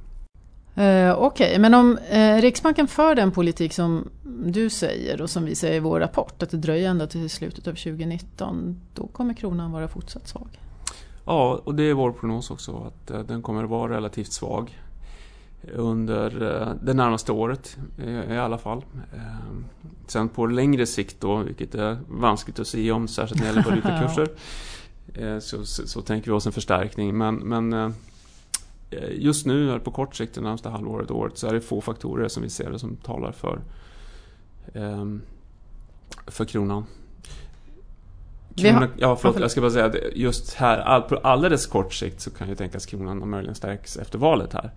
Eh, 0.81 1.13
Okej, 1.13 1.47
okay. 1.47 1.59
men 1.59 1.75
om 1.75 1.99
eh, 1.99 2.37
Riksbanken 2.37 2.89
för 2.89 3.15
den 3.15 3.31
politik 3.31 3.73
som 3.73 4.09
du 4.23 4.71
säger 4.71 5.21
och 5.21 5.31
som 5.31 5.45
vi 5.45 5.55
säger 5.55 5.77
i 5.77 5.81
vår 5.81 6.01
rapport, 6.01 6.43
att 6.43 6.51
det 6.51 6.57
dröjer 6.57 6.91
ända 6.91 7.07
till 7.07 7.31
slutet 7.31 7.67
av 7.67 7.73
2019, 7.73 8.81
då 8.95 9.07
kommer 9.07 9.35
kronan 9.35 9.73
vara 9.73 9.89
fortsatt 9.89 10.29
svag? 10.29 10.61
Ja, 11.25 11.61
och 11.65 11.75
det 11.75 11.83
är 11.83 11.95
vår 11.95 12.13
prognos 12.13 12.51
också, 12.51 12.87
att 12.87 13.11
eh, 13.11 13.21
den 13.21 13.43
kommer 13.43 13.65
vara 13.65 13.97
relativt 13.97 14.33
svag 14.33 14.79
under 15.75 16.43
eh, 16.43 16.69
det 16.83 16.95
närmaste 16.95 17.33
året 17.33 17.77
i 18.31 18.37
alla 18.37 18.59
fall. 18.59 18.85
Eh, 19.15 19.57
sen 20.07 20.29
på 20.29 20.47
längre 20.47 20.87
sikt 20.87 21.21
då, 21.21 21.37
vilket 21.37 21.75
är 21.75 21.99
vanskligt 22.09 22.59
att 22.59 22.67
säga 22.67 22.95
om, 22.95 23.09
särskilt 23.09 23.41
när 23.41 23.49
det 23.49 23.55
gäller 23.55 23.71
valutakurser, 23.71 24.29
ja. 25.15 25.41
så, 25.41 25.65
så, 25.65 25.87
så, 25.87 26.03
tänker 26.03 26.31
vi 26.31 26.37
oss 26.37 26.47
en 26.47 26.53
förstärkning. 26.53 27.19
Men, 27.19 27.35
men 27.35 27.73
Eh, 27.73 27.91
just 29.11 29.47
nu, 29.47 29.81
på 29.81 29.91
kort 29.91 30.17
sikt, 30.17 30.35
det 30.35 30.41
närmaste 30.41 30.69
halvåret, 30.69 31.11
året, 31.11 31.39
så 31.39 31.47
är 31.47 31.53
det 31.53 31.61
få 31.61 31.81
faktorer 31.81 32.29
som 32.29 32.43
vi 32.43 32.51
ser 32.51 32.71
det 32.71 32.79
som 32.79 32.97
talar 32.97 33.33
för, 33.33 33.61
um, 34.73 35.23
för 36.27 36.45
kronan. 36.45 36.85
kronan 38.57 38.89
ja, 38.97 39.17
förlåt, 39.17 39.41
jag 39.41 39.51
ska 39.51 39.61
bara 39.61 39.71
säga 39.71 39.85
att 39.85 39.97
just 40.15 40.55
här, 40.55 40.79
all, 40.79 41.03
på 41.03 41.17
alldeles 41.17 41.67
kort 41.67 41.95
sikt 41.95 42.21
så 42.21 42.31
kan 42.31 42.49
ju 42.49 42.55
tänkas 42.55 42.87
kronan 42.87 43.31
möjligen 43.31 43.55
stärks 43.55 43.97
efter 43.97 44.19
valet 44.19 44.53
här. 44.53 44.71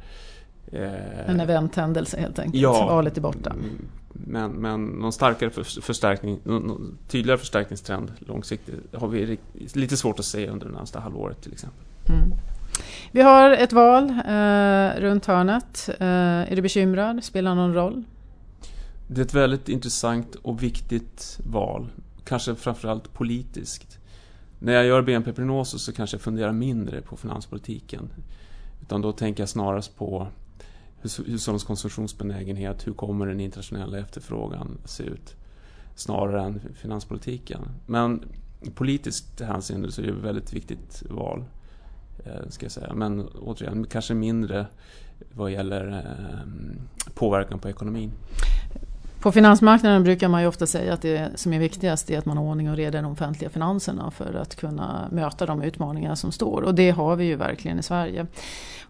Eh, 0.71 1.29
en 1.29 1.39
eventhändelse 1.39 2.19
helt 2.19 2.39
enkelt, 2.39 2.61
ja, 2.61 2.85
valet 2.85 3.17
är 3.17 3.21
borta. 3.21 3.49
Mm, 3.49 3.85
Men, 4.13 4.51
men 4.51 4.85
någon 4.85 5.13
starkare 5.13 5.49
förstärkning, 5.81 6.39
någon 6.43 6.97
tydligare 7.07 7.37
förstärkningstrend 7.37 8.11
långsiktigt 8.19 8.95
har 8.95 9.07
vi 9.07 9.37
lite 9.73 9.97
svårt 9.97 10.19
att 10.19 10.25
se 10.25 10.47
under 10.47 10.65
det 10.65 10.71
närmaste 10.71 10.99
halvåret 10.99 11.41
till 11.41 11.51
exempel. 11.51 11.85
Mm. 12.09 12.37
Vi 13.11 13.21
har 13.21 13.51
ett 13.51 13.73
val 13.73 14.09
eh, 14.09 15.01
runt 15.01 15.25
hörnet. 15.25 15.89
Eh, 15.99 16.07
är 16.51 16.55
du 16.55 16.61
bekymrad? 16.61 17.23
Spelar 17.23 17.55
någon 17.55 17.73
roll? 17.73 18.03
Det 19.07 19.21
är 19.21 19.25
ett 19.25 19.33
väldigt 19.33 19.69
intressant 19.69 20.35
och 20.35 20.63
viktigt 20.63 21.39
val. 21.43 21.89
Kanske 22.25 22.55
framförallt 22.55 23.13
politiskt. 23.13 23.99
När 24.59 24.73
jag 24.73 24.85
gör 24.85 25.01
BNP-prognoser 25.01 25.77
så 25.77 25.93
kanske 25.93 26.15
jag 26.15 26.21
funderar 26.21 26.51
mindre 26.51 27.01
på 27.01 27.17
finanspolitiken. 27.17 28.09
Utan 28.81 29.01
då 29.01 29.11
tänker 29.11 29.41
jag 29.41 29.49
snarast 29.49 29.97
på 29.97 30.27
hushållens 31.25 31.63
konsumtionsbenägenhet, 31.63 32.87
hur 32.87 32.93
kommer 32.93 33.27
den 33.27 33.39
internationella 33.39 33.97
efterfrågan 33.99 34.77
se 34.85 35.03
ut? 35.03 35.35
Snarare 35.95 36.43
än 36.43 36.61
finanspolitiken. 36.75 37.61
Men 37.85 38.23
i 38.61 38.69
politiskt 38.69 39.41
hänseende 39.41 39.91
så 39.91 40.01
är 40.01 40.05
det 40.05 40.11
ett 40.11 40.23
väldigt 40.23 40.53
viktigt 40.53 41.03
val. 41.09 41.45
Eh, 42.25 42.49
ska 42.49 42.65
jag 42.65 42.71
säga. 42.71 42.93
Men 42.93 43.27
återigen, 43.27 43.87
kanske 43.87 44.13
mindre 44.13 44.65
vad 45.31 45.51
gäller 45.51 45.87
eh, 45.87 47.13
påverkan 47.13 47.59
på 47.59 47.69
ekonomin. 47.69 48.11
På 49.23 49.31
finansmarknaden 49.31 50.03
brukar 50.03 50.27
man 50.27 50.41
ju 50.41 50.47
ofta 50.47 50.67
säga 50.67 50.93
att 50.93 51.01
det 51.01 51.31
som 51.35 51.53
är 51.53 51.59
viktigast 51.59 52.09
är 52.09 52.17
att 52.17 52.25
man 52.25 52.37
har 52.37 52.43
ordning 52.43 52.69
och 52.69 52.77
reda 52.77 52.99
i 52.99 53.01
de 53.01 53.11
offentliga 53.11 53.49
finanserna 53.49 54.11
för 54.11 54.33
att 54.33 54.55
kunna 54.55 55.07
möta 55.11 55.45
de 55.45 55.61
utmaningar 55.61 56.15
som 56.15 56.31
står. 56.31 56.61
Och 56.61 56.75
det 56.75 56.91
har 56.91 57.15
vi 57.15 57.25
ju 57.25 57.35
verkligen 57.35 57.79
i 57.79 57.83
Sverige. 57.83 58.27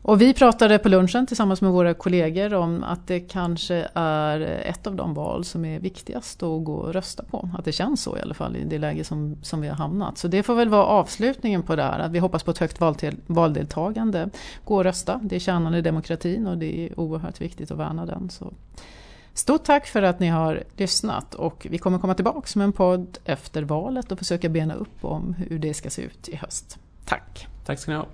Och 0.01 0.21
vi 0.21 0.33
pratade 0.33 0.79
på 0.79 0.89
lunchen 0.89 1.27
tillsammans 1.27 1.61
med 1.61 1.71
våra 1.71 1.93
kollegor 1.93 2.53
om 2.53 2.83
att 2.83 3.07
det 3.07 3.19
kanske 3.19 3.87
är 3.93 4.39
ett 4.41 4.87
av 4.87 4.95
de 4.95 5.13
val 5.13 5.45
som 5.45 5.65
är 5.65 5.79
viktigast 5.79 6.43
att 6.43 6.63
gå 6.63 6.75
och 6.75 6.93
rösta 6.93 7.23
på. 7.23 7.49
Att 7.57 7.65
det 7.65 7.71
känns 7.71 8.01
så 8.03 8.17
i 8.17 8.21
alla 8.21 8.33
fall 8.33 8.55
i 8.55 8.63
det 8.63 8.77
läge 8.77 9.03
som, 9.03 9.37
som 9.41 9.61
vi 9.61 9.67
har 9.67 9.75
hamnat. 9.75 10.17
Så 10.17 10.27
det 10.27 10.43
får 10.43 10.55
väl 10.55 10.69
vara 10.69 10.85
avslutningen 10.85 11.63
på 11.63 11.75
det 11.75 11.83
här. 11.83 11.99
Att 11.99 12.11
vi 12.11 12.19
hoppas 12.19 12.43
på 12.43 12.51
ett 12.51 12.57
högt 12.57 12.79
valdeltagande. 13.27 14.29
Gå 14.63 14.75
och 14.75 14.83
rösta, 14.83 15.19
det 15.23 15.35
är 15.35 15.39
kärnan 15.39 15.75
i 15.75 15.81
demokratin 15.81 16.47
och 16.47 16.57
det 16.57 16.85
är 16.85 16.99
oerhört 16.99 17.41
viktigt 17.41 17.71
att 17.71 17.77
värna 17.77 18.05
den. 18.05 18.29
Så. 18.29 18.53
Stort 19.33 19.63
tack 19.63 19.87
för 19.87 20.01
att 20.01 20.19
ni 20.19 20.27
har 20.27 20.63
lyssnat 20.77 21.33
och 21.35 21.67
vi 21.69 21.77
kommer 21.77 21.99
komma 21.99 22.13
tillbaka 22.13 22.47
med 22.55 22.65
en 22.65 22.73
podd 22.73 23.17
efter 23.25 23.63
valet 23.63 24.11
och 24.11 24.19
försöka 24.19 24.49
bena 24.49 24.73
upp 24.73 25.05
om 25.05 25.33
hur 25.33 25.59
det 25.59 25.73
ska 25.73 25.89
se 25.89 26.01
ut 26.01 26.29
i 26.29 26.35
höst. 26.35 26.77
Tack! 27.05 27.47
Tack 27.65 27.79
ska 27.79 27.91
ni 27.91 27.97
ha! 27.97 28.07